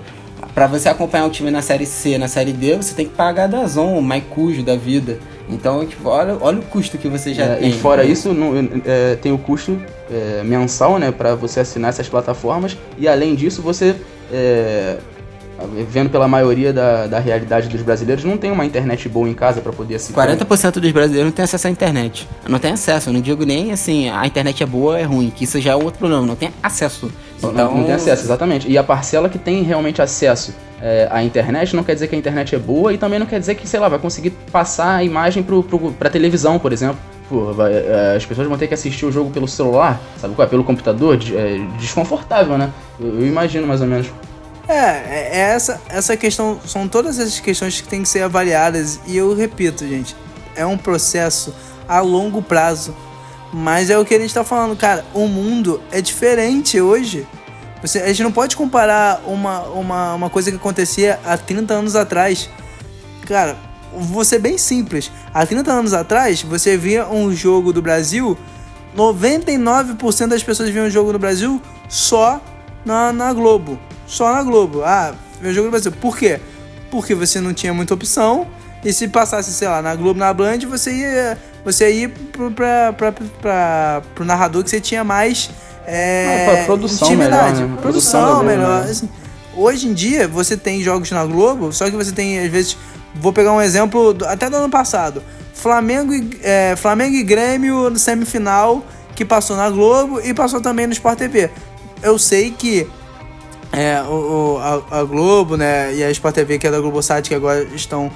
para 0.53 0.67
você 0.67 0.89
acompanhar 0.89 1.25
o 1.25 1.29
time 1.29 1.51
na 1.51 1.61
série 1.61 1.85
C, 1.85 2.17
na 2.17 2.27
série 2.27 2.51
D, 2.51 2.75
você 2.75 2.93
tem 2.93 3.07
que 3.07 3.13
pagar 3.13 3.47
da 3.47 3.65
Zon, 3.67 3.97
o 3.97 4.01
Maicujo 4.01 4.63
da 4.63 4.75
vida. 4.75 5.19
Então, 5.49 5.85
tipo, 5.85 6.09
olha, 6.09 6.37
olha 6.41 6.59
o 6.59 6.63
custo 6.63 6.97
que 6.97 7.07
você 7.07 7.33
já 7.33 7.45
é, 7.45 7.55
tem. 7.55 7.69
E 7.69 7.73
fora 7.73 8.03
isso, 8.03 8.33
não, 8.33 8.53
é, 8.85 9.15
tem 9.15 9.31
o 9.31 9.37
custo 9.37 9.79
é, 10.11 10.43
mensal, 10.43 10.99
né, 10.99 11.11
para 11.11 11.35
você 11.35 11.59
assinar 11.59 11.89
essas 11.89 12.09
plataformas. 12.09 12.77
E 12.97 13.07
além 13.07 13.33
disso, 13.33 13.61
você 13.61 13.95
é, 14.31 14.97
vendo 15.89 16.09
pela 16.09 16.27
maioria 16.27 16.71
da, 16.71 17.07
da 17.07 17.19
realidade 17.19 17.67
dos 17.67 17.81
brasileiros, 17.81 18.23
não 18.23 18.37
tem 18.37 18.51
uma 18.51 18.65
internet 18.65 19.07
boa 19.09 19.27
em 19.27 19.33
casa 19.33 19.61
para 19.61 19.71
poder 19.71 19.95
assistir. 19.95 20.13
40% 20.13 20.79
dos 20.79 20.91
brasileiros 20.91 21.25
não 21.25 21.31
tem 21.31 21.43
acesso 21.43 21.67
à 21.67 21.69
internet. 21.69 22.27
Não 22.47 22.59
tem 22.59 22.71
acesso, 22.71 23.09
eu 23.09 23.13
não 23.13 23.21
digo 23.21 23.45
nem 23.45 23.71
assim, 23.71 24.09
a 24.09 24.25
internet 24.25 24.61
é 24.61 24.65
boa 24.65 24.91
ou 24.91 24.97
é 24.97 25.03
ruim, 25.03 25.29
que 25.29 25.43
isso 25.43 25.59
já 25.59 25.71
é 25.71 25.75
outro 25.75 25.99
problema, 25.99 26.25
não 26.25 26.35
tem 26.35 26.51
acesso. 26.61 27.11
Então... 27.37 27.51
Não, 27.51 27.77
não 27.77 27.83
tem 27.83 27.93
acesso, 27.93 28.23
exatamente. 28.23 28.69
E 28.69 28.77
a 28.77 28.83
parcela 28.83 29.29
que 29.29 29.37
tem 29.37 29.63
realmente 29.63 30.01
acesso 30.01 30.53
é, 30.81 31.07
à 31.11 31.23
internet 31.23 31.75
não 31.75 31.83
quer 31.83 31.93
dizer 31.93 32.07
que 32.07 32.15
a 32.15 32.17
internet 32.17 32.55
é 32.55 32.59
boa 32.59 32.93
e 32.93 32.97
também 32.97 33.19
não 33.19 33.25
quer 33.25 33.39
dizer 33.39 33.55
que, 33.55 33.67
sei 33.67 33.79
lá, 33.79 33.89
vai 33.89 33.99
conseguir 33.99 34.31
passar 34.51 34.95
a 34.95 35.03
imagem 35.03 35.43
pro, 35.43 35.63
pro, 35.63 35.91
pra 35.91 36.09
televisão, 36.09 36.59
por 36.59 36.71
exemplo. 36.71 36.97
Pô, 37.29 37.51
vai, 37.51 37.73
é, 37.73 38.13
as 38.15 38.25
pessoas 38.25 38.47
vão 38.47 38.57
ter 38.57 38.67
que 38.67 38.73
assistir 38.73 39.05
o 39.05 39.11
jogo 39.11 39.29
pelo 39.31 39.47
celular, 39.47 39.99
sabe 40.17 40.33
qual 40.33 40.47
é? 40.47 40.49
Pelo 40.49 40.63
computador, 40.63 41.19
é 41.33 41.59
desconfortável, 41.77 42.57
né? 42.57 42.71
Eu, 42.99 43.19
eu 43.19 43.27
imagino 43.27 43.67
mais 43.67 43.81
ou 43.81 43.87
menos. 43.87 44.07
É, 44.67 44.73
é, 44.73 45.29
é 45.31 45.39
essa, 45.39 45.81
essa 45.87 46.17
questão, 46.17 46.59
são 46.65 46.87
todas 46.87 47.17
essas 47.17 47.39
questões 47.39 47.79
que 47.79 47.87
têm 47.87 48.03
que 48.03 48.09
ser 48.09 48.21
avaliadas 48.21 48.99
e 49.07 49.15
eu 49.15 49.33
repito, 49.33 49.87
gente, 49.87 50.15
é 50.55 50.65
um 50.65 50.77
processo 50.77 51.55
a 51.87 52.01
longo 52.01 52.41
prazo. 52.41 52.93
Mas 53.53 53.89
é 53.89 53.97
o 53.97 54.03
que 54.03 54.13
a 54.13 54.19
gente 54.19 54.33
tá 54.33 54.43
falando, 54.43 54.75
cara, 54.75 55.05
o 55.13 55.25
mundo 55.25 55.81
é 55.89 56.01
diferente 56.01 56.81
hoje. 56.81 57.25
Você, 57.81 57.99
a 57.99 58.07
gente 58.07 58.23
não 58.23 58.31
pode 58.31 58.57
comparar 58.57 59.21
uma, 59.25 59.61
uma, 59.67 60.13
uma 60.15 60.29
coisa 60.29 60.51
que 60.51 60.57
acontecia 60.57 61.17
há 61.23 61.37
30 61.37 61.73
anos 61.73 61.95
atrás. 61.95 62.49
Cara, 63.25 63.55
vou 63.95 64.25
ser 64.25 64.39
bem 64.39 64.57
simples. 64.57 65.09
Há 65.33 65.45
30 65.45 65.71
anos 65.71 65.93
atrás, 65.93 66.41
você 66.41 66.75
via 66.75 67.07
um 67.07 67.33
jogo 67.33 67.71
do 67.71 67.81
Brasil, 67.81 68.37
99% 68.97 70.27
das 70.27 70.43
pessoas 70.43 70.69
viam 70.69 70.87
um 70.87 70.89
jogo 70.89 71.13
do 71.13 71.19
Brasil 71.19 71.61
só 71.87 72.41
na, 72.83 73.13
na 73.13 73.31
Globo 73.31 73.79
só 74.07 74.33
na 74.33 74.41
Globo. 74.41 74.81
Ah, 74.83 75.13
meu 75.41 75.53
jogo 75.53 75.65
no 75.65 75.71
Brasil. 75.71 75.91
Por 75.91 76.17
quê? 76.17 76.39
Porque 76.89 77.13
você 77.13 77.39
não 77.39 77.53
tinha 77.53 77.73
muita 77.73 77.93
opção. 77.93 78.47
E 78.83 78.93
se 78.93 79.07
passasse, 79.07 79.51
sei 79.51 79.67
lá, 79.67 79.81
na 79.81 79.93
Globo, 79.95 80.19
na 80.19 80.33
Band, 80.33 80.59
você 80.69 80.93
ia, 80.93 81.37
você 81.65 81.91
ia 81.91 82.09
pro, 82.09 82.51
pra, 82.51 82.93
pra, 82.93 83.11
pra, 83.11 84.01
pro 84.15 84.23
narrador 84.23 84.63
que 84.63 84.69
você 84.69 84.79
tinha 84.79 85.03
mais 85.03 85.49
é, 85.85 86.61
ah, 86.61 86.65
produção 86.65 87.07
intimidade. 87.07 87.55
Melhor, 87.55 87.69
né? 87.69 87.81
Produção, 87.81 88.21
produção 88.21 88.43
melhor. 88.43 88.85
Né? 88.85 88.91
Assim, 88.91 89.09
hoje 89.55 89.87
em 89.87 89.93
dia, 89.93 90.27
você 90.27 90.55
tem 90.55 90.81
jogos 90.81 91.11
na 91.11 91.25
Globo, 91.25 91.73
só 91.73 91.89
que 91.89 91.95
você 91.95 92.11
tem, 92.11 92.39
às 92.39 92.51
vezes, 92.51 92.77
vou 93.15 93.33
pegar 93.33 93.51
um 93.51 93.61
exemplo 93.61 94.13
do, 94.13 94.25
até 94.25 94.49
do 94.49 94.55
ano 94.55 94.69
passado. 94.69 95.23
Flamengo 95.53 96.13
e, 96.13 96.39
é, 96.43 96.75
Flamengo 96.77 97.15
e 97.15 97.23
Grêmio 97.23 97.89
no 97.89 97.97
semifinal, 97.97 98.85
que 99.15 99.25
passou 99.25 99.57
na 99.57 99.69
Globo 99.69 100.21
e 100.21 100.33
passou 100.33 100.61
também 100.61 100.85
no 100.85 100.93
Sport 100.93 101.17
TV. 101.17 101.49
Eu 102.03 102.19
sei 102.19 102.51
que 102.51 102.87
é, 103.77 104.01
o, 104.01 104.57
a, 104.57 105.01
a, 105.01 105.03
Globo, 105.03 105.55
né, 105.55 105.93
e 105.93 106.03
a 106.03 106.09
Sport 106.09 106.33
TV, 106.33 106.57
que 106.57 106.65
é 106.65 106.71
da 106.71 106.79
Globosat, 106.79 107.29
que 107.29 107.35
agora 107.35 107.63
estão, 107.75 108.11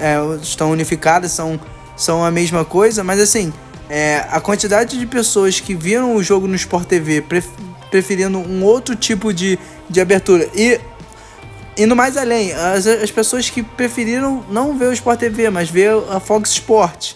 é, 0.00 0.16
estão 0.42 0.72
unificadas, 0.72 1.30
são, 1.30 1.60
são 1.96 2.24
a 2.24 2.30
mesma 2.32 2.64
coisa, 2.64 3.04
mas 3.04 3.20
assim, 3.20 3.52
é, 3.88 4.24
a 4.28 4.40
quantidade 4.40 4.98
de 4.98 5.06
pessoas 5.06 5.60
que 5.60 5.76
viram 5.76 6.16
o 6.16 6.22
jogo 6.24 6.48
no 6.48 6.56
Sport 6.56 6.88
TV 6.88 7.20
pref, 7.20 7.46
preferindo 7.88 8.36
um 8.36 8.64
outro 8.64 8.96
tipo 8.96 9.32
de, 9.32 9.56
de 9.88 10.00
abertura 10.00 10.48
e 10.52 10.80
indo 11.76 11.94
mais 11.94 12.16
além, 12.16 12.52
as, 12.52 12.84
as 12.84 13.12
pessoas 13.12 13.48
que 13.48 13.62
preferiram 13.62 14.44
não 14.50 14.76
ver 14.76 14.86
o 14.86 14.92
Sport 14.92 15.20
TV, 15.20 15.50
mas 15.50 15.70
ver 15.70 15.92
a 16.10 16.18
Fox 16.18 16.50
Sport, 16.50 17.12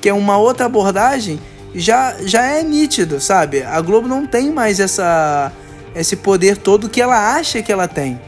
que 0.00 0.08
é 0.08 0.14
uma 0.14 0.36
outra 0.36 0.66
abordagem, 0.66 1.40
já, 1.74 2.14
já 2.24 2.44
é 2.44 2.62
nítido, 2.62 3.20
sabe? 3.20 3.64
A 3.64 3.80
Globo 3.80 4.06
não 4.06 4.26
tem 4.26 4.52
mais 4.52 4.78
essa 4.78 5.52
esse 5.94 6.16
poder 6.16 6.56
todo 6.56 6.88
que 6.88 7.00
ela 7.00 7.34
acha 7.34 7.62
que 7.62 7.72
ela 7.72 7.88
tem. 7.88 8.20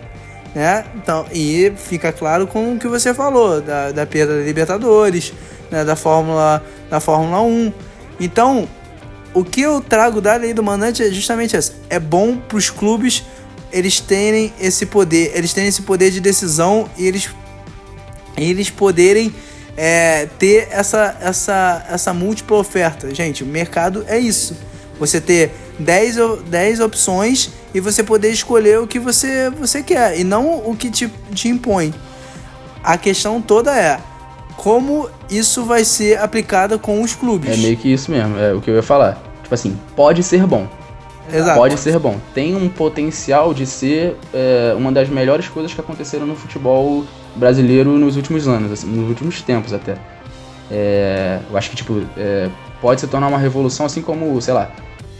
Né? 0.55 0.85
Então, 0.97 1.25
e 1.33 1.73
fica 1.77 2.13
claro 2.13 2.47
com 2.47 2.75
o 2.75 2.79
que 2.79 2.87
você 2.87 3.15
falou, 3.15 3.61
da, 3.61 3.91
da 3.91 4.07
perda 4.07 4.37
da 4.37 4.43
Libertadores, 4.43 5.33
né? 5.71 5.85
da, 5.85 5.97
Fórmula, 5.97 6.63
da 6.91 7.01
Fórmula 7.01 7.41
1. 7.41 7.73
Então, 8.21 8.69
o 9.33 9.43
que 9.43 9.63
eu 9.63 9.81
trago 9.81 10.21
da 10.21 10.37
lei 10.37 10.53
do 10.53 10.63
mandante 10.63 11.03
é 11.03 11.11
justamente 11.11 11.57
essa. 11.57 11.73
É 11.89 11.99
bom 11.99 12.37
para 12.37 12.59
os 12.59 12.69
clubes 12.69 13.25
eles 13.73 14.01
terem 14.01 14.53
esse 14.61 14.85
poder, 14.85 15.33
eles 15.35 15.55
terem 15.55 15.69
esse 15.69 15.83
poder 15.83 16.11
de 16.11 16.21
decisão 16.21 16.89
e 16.99 17.07
eles, 17.07 17.31
eles 18.37 18.69
poderem 18.69 19.35
é, 19.77 20.27
ter 20.39 20.69
essa, 20.71 21.17
essa, 21.21 21.87
essa 21.89 22.13
múltipla 22.13 22.59
oferta. 22.59 23.13
Gente, 23.15 23.43
o 23.43 23.47
mercado 23.47 24.05
é 24.07 24.19
isso. 24.19 24.55
Você 24.99 25.21
ter 25.21 25.51
10, 25.79 26.17
10 26.47 26.81
opções 26.81 27.51
e 27.75 27.81
você 27.81 28.03
poder 28.03 28.31
escolher 28.31 28.81
o 28.81 28.87
que 28.87 28.99
você, 28.99 29.51
você 29.51 29.83
quer 29.83 30.19
e 30.19 30.25
não 30.25 30.59
o 30.69 30.77
que 30.77 30.91
te, 30.91 31.09
te 31.35 31.49
impõe. 31.49 31.95
A 32.83 32.99
questão 32.99 33.41
toda 33.41 33.75
é 33.77 33.99
como 34.57 35.09
isso 35.31 35.65
vai 35.65 35.85
ser 35.85 36.19
aplicado 36.19 36.79
com 36.79 37.03
os 37.03 37.15
clubes. 37.15 37.53
É 37.53 37.57
meio 37.57 37.77
que 37.77 37.93
isso 37.93 38.11
mesmo, 38.11 38.39
é 38.39 38.53
o 38.53 38.61
que 38.61 38.71
eu 38.71 38.75
ia 38.75 38.83
falar. 38.83 39.23
Tipo 39.43 39.55
assim, 39.55 39.79
pode 39.97 40.23
ser 40.23 40.47
bom. 40.47 40.69
Exato. 41.33 41.59
Pode 41.59 41.79
ser 41.79 41.99
bom. 41.99 42.19
Tem 42.35 42.55
um 42.55 42.69
potencial 42.69 43.55
de 43.55 43.65
ser 43.67 44.17
é, 44.35 44.75
uma 44.77 44.93
das 44.93 45.09
melhores 45.09 45.49
coisas 45.49 45.73
que 45.73 45.81
aconteceram 45.81 46.27
no 46.27 46.37
futebol 46.37 47.05
brasileiro 47.35 47.93
nos 47.99 48.17
últimos 48.17 48.47
anos, 48.47 48.73
assim, 48.73 48.87
nos 48.87 49.09
últimos 49.09 49.41
tempos 49.41 49.73
até. 49.73 49.97
É, 50.71 51.39
eu 51.51 51.57
acho 51.57 51.71
que, 51.71 51.77
tipo, 51.77 52.03
é, 52.17 52.49
pode 52.81 53.01
se 53.01 53.07
tornar 53.07 53.29
uma 53.29 53.39
revolução, 53.39 53.87
assim 53.87 54.03
como, 54.03 54.41
sei 54.41 54.55
lá, 54.55 54.71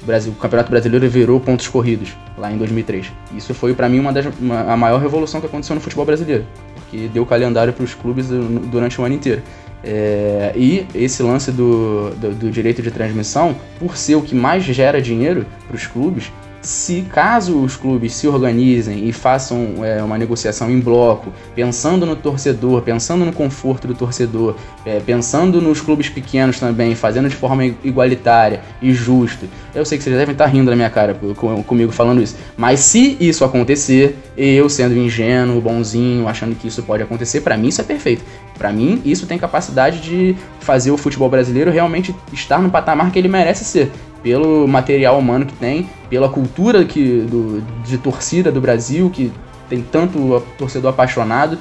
Brasil, 0.05 0.33
o 0.33 0.37
Campeonato 0.37 0.71
Brasileiro 0.71 1.09
virou 1.09 1.41
pontos 1.41 1.69
corridos 1.69 2.17
lá 2.37 2.53
em 2.53 2.57
2003. 2.57 3.13
Isso 3.37 3.55
foi 3.55 3.75
para 3.75 3.89
mim 3.89 3.99
uma 3.99 4.13
das 4.13 4.27
uma, 4.41 4.61
a 4.73 4.77
maior 4.77 5.01
revolução 5.01 5.41
que 5.41 5.47
aconteceu 5.47 5.75
no 5.75 5.81
futebol 5.81 6.05
brasileiro, 6.05 6.45
porque 6.75 7.09
deu 7.09 7.25
calendário 7.25 7.73
para 7.73 7.85
os 7.85 7.95
clubes 7.95 8.29
durante 8.29 9.01
o 9.01 9.05
ano 9.05 9.15
inteiro. 9.15 9.43
É, 9.85 10.53
e 10.55 10.87
esse 10.95 11.23
lance 11.23 11.51
do, 11.51 12.11
do, 12.11 12.35
do, 12.35 12.51
direito 12.51 12.81
de 12.83 12.91
transmissão, 12.91 13.57
por 13.81 13.97
ser 13.97 14.15
o 14.15 14.23
que 14.23 14.35
mais 14.35 14.63
gera 14.63 15.03
dinheiro 15.03 15.45
para 15.67 15.77
os 15.77 15.87
clubes, 15.87 16.31
se 16.63 17.03
caso 17.03 17.61
os 17.61 17.77
clubes 17.77 18.15
se 18.15 18.29
organizem 18.29 19.09
e 19.09 19.13
façam 19.13 19.85
é, 19.85 20.03
uma 20.03 20.17
negociação 20.17 20.71
em 20.71 20.79
bloco, 20.79 21.33
pensando 21.55 22.07
no 22.07 22.15
torcedor, 22.15 22.83
pensando 22.83 23.25
no 23.25 23.33
conforto 23.33 23.89
do 23.89 23.95
torcedor, 23.95 24.55
é, 24.87 25.01
pensando 25.01 25.61
nos 25.61 25.81
clubes 25.81 26.09
pequenos 26.09 26.61
também, 26.61 26.95
fazendo 26.95 27.29
de 27.29 27.35
forma 27.35 27.65
igualitária 27.65 28.61
e 28.81 28.93
justa. 28.93 29.47
Eu 29.75 29.85
sei 29.85 29.99
que 29.99 30.05
vocês 30.05 30.17
devem 30.17 30.33
estar 30.33 30.47
rindo 30.47 30.71
na 30.71 30.77
minha 30.77 30.91
cara 30.91 31.19
comigo 31.67 31.91
falando 31.91 32.23
isso, 32.23 32.37
mas 32.57 32.81
se 32.81 33.17
isso 33.19 33.45
acontecer, 33.45 34.17
eu 34.37 34.69
sendo 34.69 34.97
ingênuo, 34.97 35.61
bonzinho, 35.61 36.29
achando 36.29 36.55
que 36.55 36.69
isso 36.69 36.83
pode 36.83 37.03
acontecer, 37.03 37.41
para 37.41 37.57
mim 37.57 37.69
isso 37.69 37.81
é 37.81 37.85
perfeito. 37.85 38.25
Para 38.57 38.73
mim, 38.73 39.01
isso 39.05 39.27
tem 39.27 39.39
capacidade 39.39 40.01
de 40.01 40.37
fazer 40.61 40.91
o 40.91 40.97
futebol 40.97 41.29
brasileiro 41.29 41.71
realmente 41.71 42.15
estar 42.33 42.61
no 42.61 42.71
patamar 42.71 43.11
que 43.11 43.19
ele 43.19 43.29
merece 43.29 43.65
ser 43.65 43.91
pelo 44.23 44.69
material 44.69 45.19
humano 45.19 45.45
que 45.47 45.55
tem, 45.55 45.89
pela 46.09 46.29
cultura 46.29 46.85
que, 46.85 47.23
do, 47.23 47.61
de 47.85 47.99
torcida 47.99 48.53
do 48.53 48.61
Brasil, 48.61 49.11
que 49.11 49.33
tem 49.69 49.83
tanto 49.83 50.43
torcedor 50.57 50.91
apaixonado, 50.91 51.59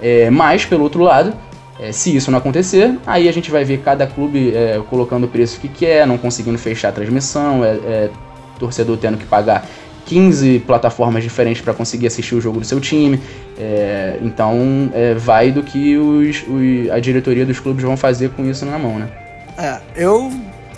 é, 0.00 0.30
mas, 0.30 0.64
pelo 0.64 0.84
outro 0.84 1.02
lado, 1.02 1.34
é, 1.80 1.90
se 1.90 2.14
isso 2.14 2.30
não 2.30 2.38
acontecer, 2.38 2.96
aí 3.06 3.28
a 3.28 3.32
gente 3.32 3.50
vai 3.50 3.64
ver 3.64 3.78
cada 3.78 4.06
clube 4.06 4.54
é, 4.54 4.80
colocando 4.88 5.24
o 5.24 5.28
preço 5.28 5.58
que 5.58 5.68
quer, 5.68 6.06
não 6.06 6.16
conseguindo 6.16 6.58
fechar 6.58 6.90
a 6.90 6.92
transmissão, 6.92 7.64
é, 7.64 7.68
é 7.68 8.10
torcedor 8.58 8.96
tendo 8.96 9.18
que 9.18 9.26
pagar 9.26 9.66
15 10.06 10.60
plataformas 10.60 11.22
diferentes 11.22 11.62
para 11.62 11.72
conseguir 11.72 12.06
assistir 12.06 12.34
o 12.34 12.40
jogo 12.40 12.60
do 12.60 12.66
seu 12.66 12.80
time. 12.80 13.20
É, 13.58 14.18
então, 14.22 14.90
é, 14.92 15.14
vai 15.14 15.50
do 15.50 15.62
que 15.62 15.96
os, 15.96 16.42
os, 16.48 16.90
a 16.90 16.98
diretoria 16.98 17.46
dos 17.46 17.60
clubes 17.60 17.84
vão 17.84 17.96
fazer 17.96 18.30
com 18.30 18.44
isso 18.44 18.64
na 18.66 18.78
mão, 18.78 18.98
né? 18.98 19.08
É, 19.56 19.80
eu 19.96 20.32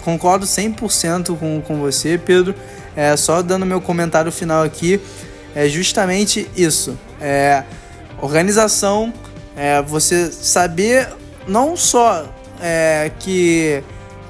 concordo 0.05 0.47
100% 0.47 1.37
com, 1.37 1.61
com 1.61 1.77
você, 1.81 2.19
Pedro. 2.19 2.55
É, 2.95 3.17
só 3.17 3.43
dando 3.43 3.67
meu 3.67 3.81
comentário 3.81 4.33
final 4.33 4.63
aqui, 4.63 5.01
é 5.55 5.69
justamente 5.69 6.49
isso. 6.57 6.99
É, 7.21 7.63
organização, 8.21 9.13
é, 9.57 9.83
você 9.83 10.31
saber 10.31 11.09
não 11.47 11.77
só 11.77 12.27
é, 12.61 13.11
que, 13.19 13.83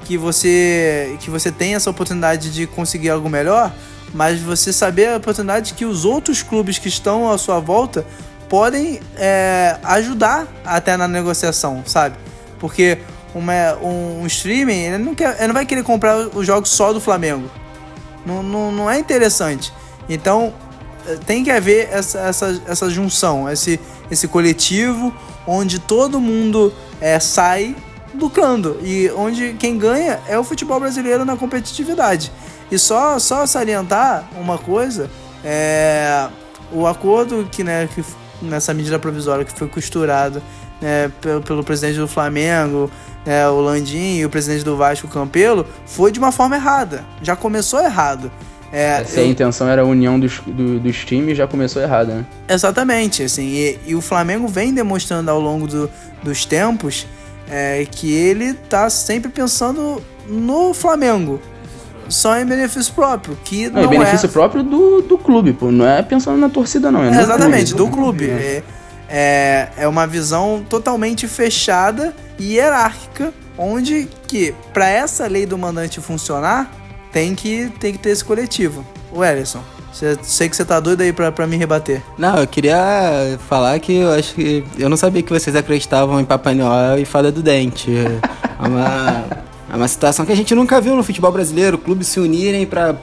que, 0.05 0.17
você, 0.17 1.15
que 1.19 1.29
você 1.29 1.51
tem 1.51 1.75
essa 1.75 1.89
oportunidade 1.89 2.51
de 2.51 2.67
conseguir 2.67 3.09
algo 3.09 3.29
melhor, 3.29 3.73
mas 4.17 4.41
você 4.41 4.73
saber 4.73 5.09
a 5.09 5.17
oportunidade 5.17 5.75
que 5.75 5.85
os 5.85 6.03
outros 6.03 6.41
clubes 6.41 6.79
que 6.79 6.87
estão 6.87 7.31
à 7.31 7.37
sua 7.37 7.59
volta 7.59 8.03
podem 8.49 8.99
é, 9.15 9.77
ajudar 9.83 10.47
até 10.65 10.97
na 10.97 11.07
negociação, 11.07 11.83
sabe? 11.85 12.15
Porque 12.57 12.97
uma, 13.35 13.75
um, 13.75 14.23
um 14.23 14.25
streaming, 14.25 14.79
ele 14.79 15.03
não, 15.03 15.13
quer, 15.13 15.35
ele 15.37 15.47
não 15.47 15.53
vai 15.53 15.67
querer 15.67 15.83
comprar 15.83 16.17
os 16.35 16.47
jogos 16.47 16.71
só 16.71 16.91
do 16.91 16.99
Flamengo. 16.99 17.47
Não, 18.25 18.41
não, 18.41 18.71
não 18.71 18.89
é 18.89 18.97
interessante. 18.97 19.71
Então, 20.09 20.51
é, 21.05 21.13
tem 21.17 21.43
que 21.43 21.51
haver 21.51 21.87
essa, 21.91 22.17
essa, 22.17 22.61
essa 22.67 22.89
junção, 22.89 23.47
esse, 23.47 23.79
esse 24.09 24.27
coletivo 24.27 25.13
onde 25.45 25.77
todo 25.77 26.19
mundo 26.19 26.73
é, 26.99 27.19
sai 27.19 27.75
lucrando 28.15 28.79
e 28.81 29.11
onde 29.15 29.53
quem 29.59 29.77
ganha 29.77 30.19
é 30.27 30.39
o 30.39 30.43
futebol 30.43 30.79
brasileiro 30.79 31.23
na 31.23 31.37
competitividade. 31.37 32.31
E 32.71 32.77
só, 32.77 33.17
só 33.19 33.45
salientar 33.45 34.27
uma 34.39 34.57
coisa, 34.57 35.09
é, 35.43 36.27
o 36.71 36.85
acordo 36.85 37.47
que, 37.51 37.63
né, 37.63 37.87
que 37.93 38.03
nessa 38.41 38.73
medida 38.73 38.99
provisória 38.99 39.45
que 39.45 39.51
foi 39.57 39.67
costurado 39.67 40.41
né, 40.81 41.11
pelo, 41.21 41.41
pelo 41.41 41.63
presidente 41.63 41.97
do 41.97 42.07
Flamengo, 42.07 42.91
né, 43.25 43.47
o 43.49 43.61
Landim 43.61 44.17
e 44.17 44.25
o 44.25 44.29
presidente 44.29 44.63
do 44.63 44.75
Vasco, 44.75 45.07
Campelo, 45.07 45.65
foi 45.85 46.11
de 46.11 46.19
uma 46.19 46.31
forma 46.31 46.55
errada. 46.55 47.05
Já 47.21 47.35
começou 47.35 47.79
errado. 47.81 48.31
É, 48.71 49.03
Se 49.05 49.19
eu... 49.19 49.23
a 49.23 49.27
intenção 49.27 49.69
era 49.69 49.81
a 49.81 49.85
união 49.85 50.19
dos, 50.19 50.39
do, 50.45 50.79
dos 50.79 51.05
times, 51.05 51.37
já 51.37 51.47
começou 51.47 51.81
errada, 51.81 52.15
né? 52.15 52.25
Exatamente, 52.49 53.23
assim, 53.23 53.45
e, 53.47 53.79
e, 53.87 53.95
o 53.95 54.01
Flamengo 54.01 54.45
vem 54.47 54.73
demonstrando 54.73 55.31
ao 55.31 55.39
longo 55.39 55.67
do, 55.67 55.89
dos 56.21 56.45
tempos 56.45 57.07
é, 57.49 57.87
que 57.89 58.13
ele 58.13 58.53
tá 58.53 58.89
sempre 58.89 59.31
pensando 59.31 60.01
no 60.27 60.73
Flamengo 60.73 61.39
só 62.09 62.37
em 62.37 62.45
benefício 62.45 62.93
próprio, 62.93 63.37
que 63.43 63.69
não, 63.69 63.83
não 63.83 63.89
benefício 63.89 64.27
é... 64.27 64.29
próprio 64.29 64.63
do, 64.63 65.01
do 65.01 65.17
clube, 65.17 65.53
pô, 65.53 65.71
não 65.71 65.87
é 65.87 66.01
pensando 66.01 66.37
na 66.37 66.49
torcida 66.49 66.91
não, 66.91 67.03
é, 67.03 67.17
é 67.17 67.21
Exatamente, 67.21 67.73
clube. 67.73 67.91
do 67.91 67.97
clube. 67.97 68.29
É, 68.29 68.63
é, 69.09 69.69
é 69.77 69.87
uma 69.87 70.05
visão 70.05 70.65
totalmente 70.69 71.27
fechada 71.27 72.13
e 72.37 72.55
hierárquica, 72.55 73.33
onde 73.57 74.07
que 74.27 74.53
para 74.73 74.89
essa 74.89 75.27
lei 75.27 75.45
do 75.45 75.57
mandante 75.57 76.01
funcionar, 76.01 76.71
tem 77.11 77.33
que, 77.33 77.71
tem 77.79 77.93
que 77.93 77.99
ter 77.99 78.09
esse 78.09 78.23
coletivo. 78.23 78.85
O 79.11 79.23
Ellison. 79.23 79.63
Sei 80.21 80.47
que 80.47 80.55
você 80.55 80.63
tá 80.63 80.79
doido 80.79 81.01
aí 81.01 81.11
pra, 81.11 81.31
pra 81.31 81.47
me 81.47 81.57
rebater. 81.57 82.03
Não, 82.19 82.37
eu 82.37 82.45
queria 82.45 82.77
falar 83.49 83.79
que 83.79 83.93
eu 83.93 84.11
acho 84.11 84.35
que. 84.35 84.63
Eu 84.77 84.89
não 84.89 84.97
sabia 84.97 85.23
que 85.23 85.31
vocês 85.31 85.55
acreditavam 85.55 86.19
em 86.19 86.25
Papai 86.25 86.53
Noel 86.53 86.99
e 86.99 87.05
Fada 87.05 87.31
do 87.31 87.41
Dente. 87.41 87.91
É 87.91 88.67
uma. 88.67 89.46
É 89.77 89.79
uma 89.79 89.87
situação 89.87 90.25
que 90.25 90.31
a 90.31 90.35
gente 90.35 90.55
nunca 90.55 90.81
viu 90.81 90.95
no 90.95 91.03
futebol 91.03 91.31
brasileiro, 91.31 91.77
clubes 91.77 92.07
se 92.07 92.19
unirem 92.19 92.65
para 92.65 92.95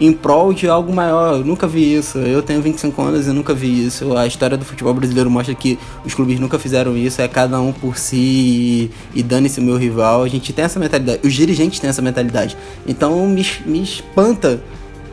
em 0.00 0.12
prol 0.12 0.52
de 0.52 0.68
algo 0.68 0.92
maior. 0.92 1.34
Eu 1.34 1.44
nunca 1.44 1.64
vi 1.64 1.94
isso. 1.94 2.18
Eu 2.18 2.42
tenho 2.42 2.60
25 2.60 3.00
anos 3.00 3.28
e 3.28 3.30
nunca 3.30 3.54
vi 3.54 3.86
isso. 3.86 4.16
A 4.16 4.26
história 4.26 4.56
do 4.56 4.64
futebol 4.64 4.92
brasileiro 4.92 5.30
mostra 5.30 5.54
que 5.54 5.78
os 6.04 6.12
clubes 6.12 6.40
nunca 6.40 6.58
fizeram 6.58 6.96
isso. 6.96 7.22
É 7.22 7.28
cada 7.28 7.60
um 7.60 7.72
por 7.72 7.96
si 7.96 8.16
e, 8.16 8.90
e 9.14 9.22
dane-se 9.22 9.60
o 9.60 9.62
meu 9.62 9.76
rival. 9.76 10.24
A 10.24 10.28
gente 10.28 10.52
tem 10.52 10.64
essa 10.64 10.80
mentalidade. 10.80 11.20
Os 11.22 11.32
dirigentes 11.32 11.78
têm 11.78 11.88
essa 11.88 12.02
mentalidade. 12.02 12.56
Então 12.84 13.24
me, 13.28 13.46
me 13.64 13.80
espanta 13.80 14.60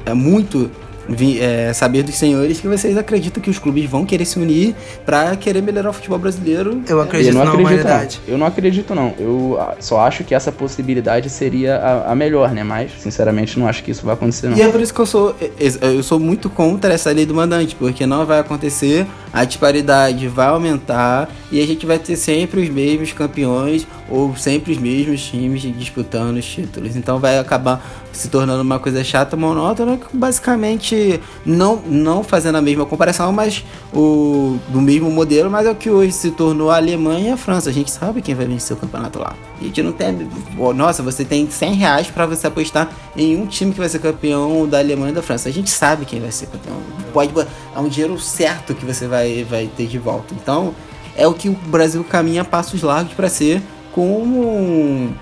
é 0.07 0.13
muito 0.15 0.71
vi, 1.07 1.39
é, 1.39 1.73
saber 1.73 2.03
dos 2.03 2.15
senhores 2.15 2.59
que 2.59 2.67
vocês 2.67 2.97
acreditam 2.97 3.41
que 3.41 3.49
os 3.49 3.59
clubes 3.59 3.89
vão 3.89 4.05
querer 4.05 4.25
se 4.25 4.39
unir 4.39 4.75
para 5.05 5.35
querer 5.35 5.61
melhorar 5.61 5.89
o 5.89 5.93
futebol 5.93 6.19
brasileiro. 6.19 6.81
Eu 6.87 7.01
acredito 7.01 7.29
eu 7.29 7.33
não 7.33 7.45
na 7.45 7.51
acredito, 7.51 7.69
humanidade. 7.69 8.21
Não. 8.25 8.33
Eu 8.33 8.37
não 8.37 8.47
acredito, 8.47 8.95
não. 8.95 9.13
Eu 9.19 9.57
ah, 9.59 9.75
só 9.79 10.01
acho 10.01 10.23
que 10.23 10.33
essa 10.33 10.51
possibilidade 10.51 11.29
seria 11.29 11.77
a, 11.77 12.11
a, 12.11 12.15
melhor, 12.15 12.51
né? 12.51 12.63
Mas, 12.63 12.91
sinceramente, 12.99 13.57
não 13.59 13.67
acho 13.67 13.83
que 13.83 13.91
isso 13.91 14.05
vai 14.05 14.13
acontecer, 14.13 14.49
não. 14.49 14.57
E 14.57 14.61
é 14.61 14.67
por 14.67 14.81
isso 14.81 14.93
que 14.93 14.99
eu 14.99 15.05
sou, 15.05 15.35
eu 15.81 16.03
sou 16.03 16.19
muito 16.19 16.49
contra 16.49 16.93
essa 16.93 17.11
lei 17.11 17.25
do 17.25 17.33
mandante, 17.33 17.75
porque 17.75 18.05
não 18.05 18.25
vai 18.25 18.39
acontecer, 18.39 19.05
a 19.31 19.43
disparidade 19.43 20.27
vai 20.27 20.47
aumentar 20.47 21.29
e 21.51 21.61
a 21.61 21.67
gente 21.67 21.85
vai 21.85 21.99
ter 21.99 22.15
sempre 22.15 22.61
os 22.61 22.69
mesmos 22.69 23.11
campeões 23.13 23.87
ou 24.09 24.35
sempre 24.35 24.71
os 24.71 24.77
mesmos 24.77 25.21
times 25.23 25.61
disputando 25.61 26.37
os 26.37 26.45
títulos. 26.45 26.95
Então 26.95 27.19
vai 27.19 27.37
acabar 27.37 28.04
se 28.17 28.29
tornando 28.29 28.61
uma 28.61 28.79
coisa 28.79 29.03
chata, 29.03 29.35
monótona, 29.35 29.99
basicamente 30.13 31.19
não, 31.45 31.77
não 31.85 32.23
fazendo 32.23 32.55
a 32.57 32.61
mesma 32.61 32.85
comparação, 32.85 33.31
mas 33.31 33.63
o 33.93 34.57
do 34.69 34.81
mesmo 34.81 35.09
modelo, 35.11 35.49
mas 35.49 35.65
é 35.65 35.71
o 35.71 35.75
que 35.75 35.89
hoje 35.89 36.11
se 36.13 36.31
tornou 36.31 36.71
a 36.71 36.77
Alemanha 36.77 37.29
e 37.29 37.31
a 37.31 37.37
França. 37.37 37.69
A 37.69 37.73
gente 37.73 37.91
sabe 37.91 38.21
quem 38.21 38.33
vai 38.33 38.45
vencer 38.45 38.75
o 38.75 38.79
campeonato 38.79 39.19
lá. 39.19 39.35
A 39.59 39.63
gente 39.63 39.81
não 39.81 39.91
tem. 39.91 40.27
Nossa, 40.75 41.03
você 41.03 41.23
tem 41.25 41.49
100 41.49 41.73
reais 41.73 42.07
para 42.07 42.25
você 42.25 42.47
apostar 42.47 42.89
em 43.15 43.35
um 43.35 43.45
time 43.45 43.71
que 43.71 43.79
vai 43.79 43.89
ser 43.89 43.99
campeão 43.99 44.67
da 44.67 44.79
Alemanha 44.79 45.11
e 45.11 45.15
da 45.15 45.21
França. 45.21 45.49
A 45.49 45.51
gente 45.51 45.69
sabe 45.69 46.05
quem 46.05 46.19
vai 46.19 46.31
ser 46.31 46.47
campeão. 46.47 46.77
Pode 47.13 47.31
é 47.75 47.79
um 47.79 47.87
dinheiro 47.87 48.19
certo 48.19 48.73
que 48.73 48.85
você 48.85 49.07
vai, 49.07 49.43
vai 49.43 49.69
ter 49.75 49.87
de 49.87 49.97
volta. 49.97 50.33
Então 50.33 50.73
é 51.15 51.27
o 51.27 51.33
que 51.33 51.49
o 51.49 51.53
Brasil 51.53 52.03
caminha 52.03 52.43
passos 52.43 52.81
largos 52.81 53.13
para 53.13 53.29
ser 53.29 53.61
com 53.91 55.13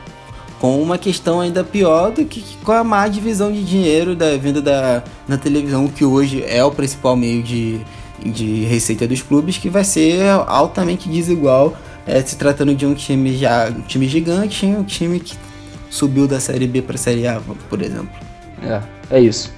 com 0.63 0.81
uma 0.81 0.97
questão 0.97 1.41
ainda 1.41 1.61
pior 1.61 2.09
do 2.09 2.23
que 2.23 2.41
com 2.63 2.71
a 2.71 2.85
má 2.85 3.05
divisão 3.09 3.51
de 3.51 3.61
dinheiro 3.65 4.15
da 4.15 4.37
venda 4.37 4.61
da 4.61 5.03
na 5.27 5.37
televisão, 5.37 5.89
que 5.89 6.05
hoje 6.05 6.41
é 6.47 6.63
o 6.63 6.71
principal 6.71 7.17
meio 7.17 7.43
de, 7.43 7.81
de 8.25 8.63
receita 8.63 9.05
dos 9.05 9.21
clubes, 9.21 9.57
que 9.57 9.67
vai 9.67 9.83
ser 9.83 10.25
altamente 10.47 11.09
desigual, 11.09 11.75
é, 12.07 12.21
se 12.21 12.37
tratando 12.37 12.73
de 12.73 12.85
um 12.85 12.93
time 12.93 13.35
já 13.35 13.67
um 13.67 13.81
time 13.81 14.07
gigante 14.07 14.65
um 14.65 14.85
time 14.85 15.19
que 15.19 15.35
subiu 15.89 16.29
da 16.29 16.39
série 16.39 16.65
B 16.65 16.81
para 16.81 16.95
a 16.95 16.97
série 16.97 17.27
A, 17.27 17.41
por 17.69 17.81
exemplo. 17.81 18.15
É, 18.61 19.17
é 19.17 19.19
isso. 19.19 19.51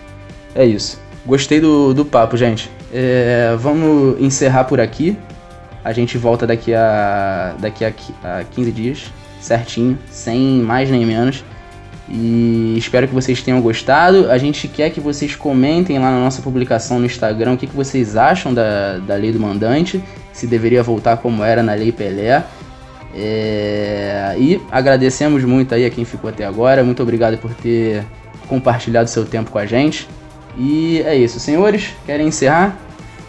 É 0.56 0.66
isso. 0.66 1.00
Gostei 1.24 1.62
do, 1.62 1.94
do 1.94 2.04
papo, 2.04 2.36
gente. 2.36 2.68
É, 2.92 3.56
vamos 3.60 4.20
encerrar 4.20 4.64
por 4.64 4.80
aqui. 4.80 5.16
A 5.84 5.94
gente 5.94 6.18
volta 6.18 6.48
daqui 6.48 6.74
a 6.74 7.54
daqui 7.60 7.86
a, 7.86 7.94
a 8.24 8.44
15 8.44 8.72
dias 8.72 9.04
certinho, 9.46 9.98
sem 10.10 10.60
mais 10.60 10.90
nem 10.90 11.06
menos. 11.06 11.44
E 12.08 12.76
espero 12.78 13.08
que 13.08 13.14
vocês 13.14 13.42
tenham 13.42 13.60
gostado. 13.62 14.30
A 14.30 14.38
gente 14.38 14.68
quer 14.68 14.90
que 14.92 15.00
vocês 15.00 15.36
comentem 15.36 15.98
lá 15.98 16.12
na 16.12 16.20
nossa 16.20 16.42
publicação 16.42 17.00
no 17.00 17.06
Instagram 17.06 17.54
o 17.54 17.58
que, 17.58 17.68
que 17.68 17.76
vocês 17.76 18.16
acham 18.16 18.54
da, 18.54 18.98
da 19.00 19.16
lei 19.16 19.32
do 19.32 19.40
mandante, 19.40 20.04
se 20.32 20.46
deveria 20.46 20.84
voltar 20.84 21.18
como 21.18 21.44
era 21.44 21.64
na 21.64 21.74
lei 21.74 21.92
Pelé. 21.92 22.44
É... 23.16 24.36
E 24.38 24.62
agradecemos 24.72 25.44
muito 25.44 25.74
aí 25.74 25.86
a 25.86 25.90
quem 25.90 26.06
ficou 26.06 26.30
até 26.30 26.46
agora. 26.46 26.84
Muito 26.84 27.02
obrigado 27.02 27.38
por 27.38 27.54
ter 27.54 28.04
compartilhado 28.48 29.10
seu 29.10 29.26
tempo 29.26 29.50
com 29.50 29.58
a 29.58 29.66
gente. 29.66 30.08
E 30.58 31.02
é 31.06 31.16
isso, 31.16 31.40
senhores. 31.40 31.94
Querem 32.06 32.28
encerrar? 32.28 32.85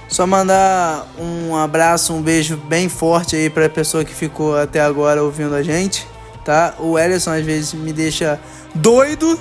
Só 0.08 0.26
mandar 0.26 1.06
um 1.18 1.56
abraço, 1.56 2.12
um 2.12 2.22
beijo 2.22 2.56
bem 2.56 2.88
forte 2.88 3.36
aí 3.36 3.50
pra 3.50 3.68
pessoa 3.68 4.04
que 4.04 4.14
ficou 4.14 4.56
até 4.56 4.80
agora 4.80 5.22
ouvindo 5.22 5.54
a 5.54 5.62
gente, 5.62 6.06
tá? 6.44 6.74
O 6.78 6.98
Ellison 6.98 7.32
às 7.32 7.44
vezes 7.44 7.74
me 7.74 7.92
deixa 7.92 8.38
doido, 8.74 9.38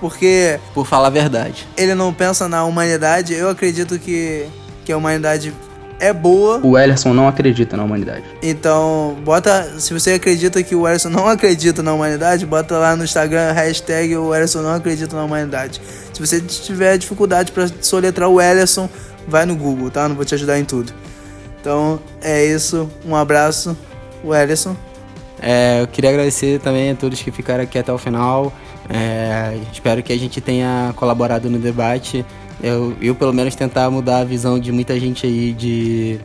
porque. 0.00 0.58
Por 0.74 0.86
falar 0.86 1.08
a 1.08 1.10
verdade. 1.10 1.66
Ele 1.76 1.94
não 1.94 2.12
pensa 2.12 2.48
na 2.48 2.64
humanidade. 2.64 3.32
Eu 3.34 3.48
acredito 3.48 3.98
que, 3.98 4.46
que 4.84 4.92
a 4.92 4.96
humanidade 4.96 5.54
é 6.00 6.12
boa. 6.12 6.60
O 6.62 6.78
Ellison 6.78 7.12
não 7.12 7.26
acredita 7.28 7.76
na 7.76 7.84
humanidade. 7.84 8.24
Então, 8.42 9.16
bota. 9.24 9.78
Se 9.78 9.92
você 9.92 10.12
acredita 10.12 10.62
que 10.62 10.74
o 10.74 10.88
Ellison 10.88 11.08
não 11.08 11.28
acredita 11.28 11.82
na 11.82 11.92
humanidade, 11.92 12.46
bota 12.46 12.76
lá 12.78 12.96
no 12.96 13.04
Instagram 13.04 13.52
hashtag 13.52 14.16
o 14.16 14.34
Ellison 14.34 14.62
não 14.62 14.74
acredita 14.74 15.16
na 15.16 15.24
humanidade. 15.24 15.80
Se 16.12 16.20
você 16.20 16.40
tiver 16.40 16.96
dificuldade 16.98 17.52
para 17.52 17.68
soletrar 17.80 18.28
o 18.28 18.40
Ellison, 18.40 18.88
vai 19.28 19.46
no 19.46 19.54
Google, 19.54 19.90
tá? 19.90 20.08
Não 20.08 20.16
vou 20.16 20.24
te 20.24 20.34
ajudar 20.34 20.58
em 20.58 20.64
tudo. 20.64 20.92
Então 21.60 22.00
é 22.20 22.44
isso. 22.44 22.88
Um 23.04 23.14
abraço, 23.14 23.76
o 24.24 24.34
Ellison. 24.34 24.76
É, 25.40 25.80
eu 25.82 25.86
queria 25.86 26.10
agradecer 26.10 26.58
também 26.60 26.90
a 26.90 26.94
todos 26.94 27.22
que 27.22 27.30
ficaram 27.30 27.62
aqui 27.62 27.78
até 27.78 27.92
o 27.92 27.98
final. 27.98 28.52
É, 28.88 29.58
espero 29.72 30.02
que 30.02 30.12
a 30.12 30.18
gente 30.18 30.40
tenha 30.40 30.92
colaborado 30.96 31.48
no 31.48 31.58
debate. 31.58 32.24
Eu, 32.60 32.96
eu, 33.00 33.14
pelo 33.14 33.32
menos, 33.32 33.54
tentar 33.54 33.88
mudar 33.88 34.18
a 34.18 34.24
visão 34.24 34.58
de 34.58 34.72
muita 34.72 34.98
gente 34.98 35.24
aí 35.24 35.52
de, 35.52 36.18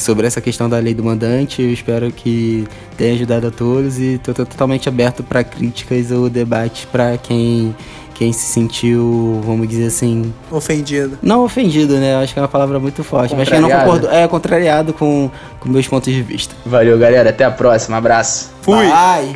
sobre 0.00 0.26
essa 0.26 0.40
questão 0.40 0.68
da 0.68 0.78
lei 0.78 0.92
do 0.92 1.04
mandante. 1.04 1.62
Eu 1.62 1.72
espero 1.72 2.10
que 2.10 2.66
tenha 2.96 3.14
ajudado 3.14 3.46
a 3.46 3.50
todos 3.50 3.98
e 3.98 4.14
estou 4.14 4.34
totalmente 4.34 4.88
aberto 4.88 5.22
para 5.22 5.44
críticas 5.44 6.10
ou 6.10 6.28
debate 6.28 6.86
para 6.88 7.16
quem 7.16 7.76
quem 8.22 8.32
se 8.32 8.46
sentiu, 8.46 9.40
vamos 9.44 9.68
dizer 9.68 9.86
assim. 9.86 10.32
Ofendido. 10.48 11.18
Não 11.20 11.42
ofendido, 11.42 11.96
né? 11.96 12.14
Acho 12.22 12.32
que 12.32 12.38
é 12.38 12.42
uma 12.42 12.46
palavra 12.46 12.78
muito 12.78 13.02
forte. 13.02 13.34
Mas 13.34 13.48
quem 13.48 13.58
não 13.58 13.68
concordou. 13.68 14.08
É, 14.12 14.28
contrariado 14.28 14.92
com, 14.92 15.28
com 15.58 15.68
meus 15.68 15.88
pontos 15.88 16.12
de 16.12 16.22
vista. 16.22 16.54
Valeu, 16.64 16.96
galera. 16.96 17.30
Até 17.30 17.42
a 17.42 17.50
próxima. 17.50 17.96
Abraço. 17.96 18.52
Fui. 18.60 18.86
Bye. 18.86 19.32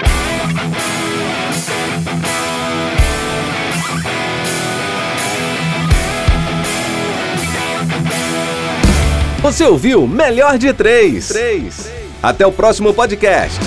Você 9.42 9.64
ouviu 9.64 10.06
Melhor 10.06 10.58
de 10.58 10.72
Três. 10.72 11.26
Três. 11.26 11.90
Até 12.22 12.46
o 12.46 12.52
próximo 12.52 12.94
podcast. 12.94 13.58